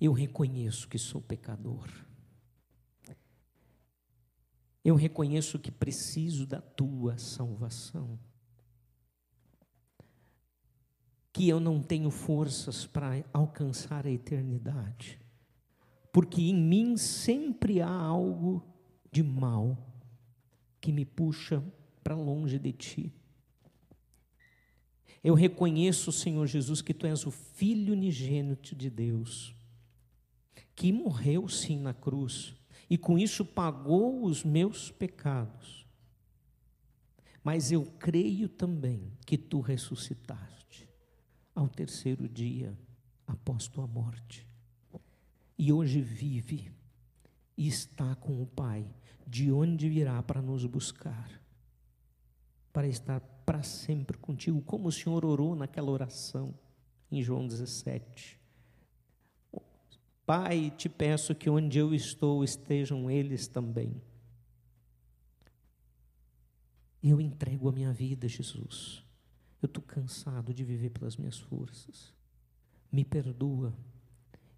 [0.00, 1.88] eu reconheço que sou pecador.
[4.84, 8.18] Eu reconheço que preciso da tua salvação
[11.38, 15.20] que eu não tenho forças para alcançar a eternidade,
[16.12, 18.64] porque em mim sempre há algo
[19.10, 19.76] de mal
[20.80, 21.62] que me puxa
[22.02, 23.12] para longe de ti.
[25.22, 29.54] Eu reconheço, Senhor Jesus, que tu és o Filho unigênito de Deus,
[30.74, 32.54] que morreu sim na cruz
[32.88, 35.86] e com isso pagou os meus pecados.
[37.42, 40.88] Mas eu creio também que tu ressuscitaste
[41.54, 42.78] ao terceiro dia
[43.26, 44.46] após tua morte.
[45.58, 46.72] E hoje vive
[47.56, 48.86] e está com o Pai,
[49.26, 51.28] de onde virá para nos buscar,
[52.72, 56.54] para estar para sempre contigo, como o Senhor orou naquela oração
[57.10, 58.38] em João 17.
[60.24, 64.00] Pai, te peço que onde eu estou estejam eles também.
[67.02, 69.02] Eu entrego a minha vida, Jesus
[69.60, 72.14] eu estou cansado de viver pelas minhas forças.
[72.90, 73.74] Me perdoa.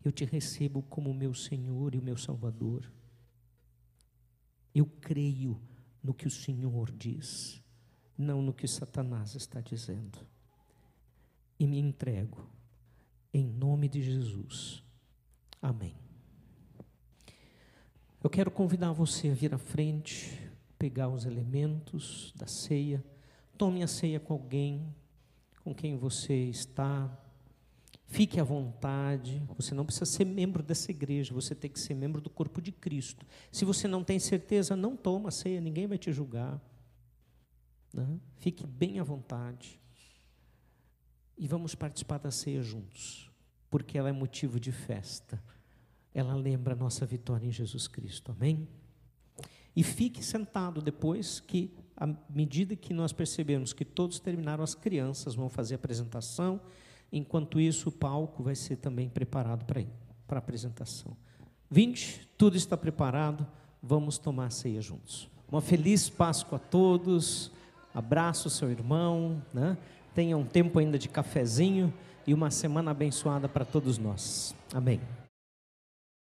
[0.04, 2.90] Eu te recebo como meu Senhor e o meu Salvador.
[4.74, 5.60] Eu creio
[6.02, 7.62] no que o Senhor diz,
[8.16, 10.18] não no que Satanás está dizendo.
[11.58, 12.48] E me entrego
[13.32, 14.82] em nome de Jesus.
[15.60, 15.94] Amém.
[18.22, 23.04] Eu quero convidar você a vir à frente, pegar os elementos da ceia.
[23.58, 24.94] Tome a ceia com alguém
[25.62, 27.10] com quem você está.
[28.10, 29.40] Fique à vontade.
[29.56, 32.72] Você não precisa ser membro dessa igreja, você tem que ser membro do corpo de
[32.72, 33.24] Cristo.
[33.52, 36.60] Se você não tem certeza, não toma ceia, ninguém vai te julgar.
[37.94, 38.18] Né?
[38.38, 39.80] Fique bem à vontade.
[41.38, 43.30] E vamos participar da ceia juntos,
[43.70, 45.40] porque ela é motivo de festa.
[46.12, 48.32] Ela lembra a nossa vitória em Jesus Cristo.
[48.32, 48.66] Amém?
[49.74, 55.36] E fique sentado depois que à medida que nós percebemos que todos terminaram, as crianças
[55.36, 56.60] vão fazer a apresentação,
[57.12, 61.16] enquanto isso o palco vai ser também preparado para a apresentação.
[61.70, 63.46] 20, tudo está preparado,
[63.82, 65.28] vamos tomar ceia juntos.
[65.50, 67.50] Uma feliz Páscoa a todos,
[67.94, 69.76] abraço seu irmão, né?
[70.14, 71.92] tenha um tempo ainda de cafezinho
[72.26, 74.54] e uma semana abençoada para todos nós.
[74.72, 75.00] Amém.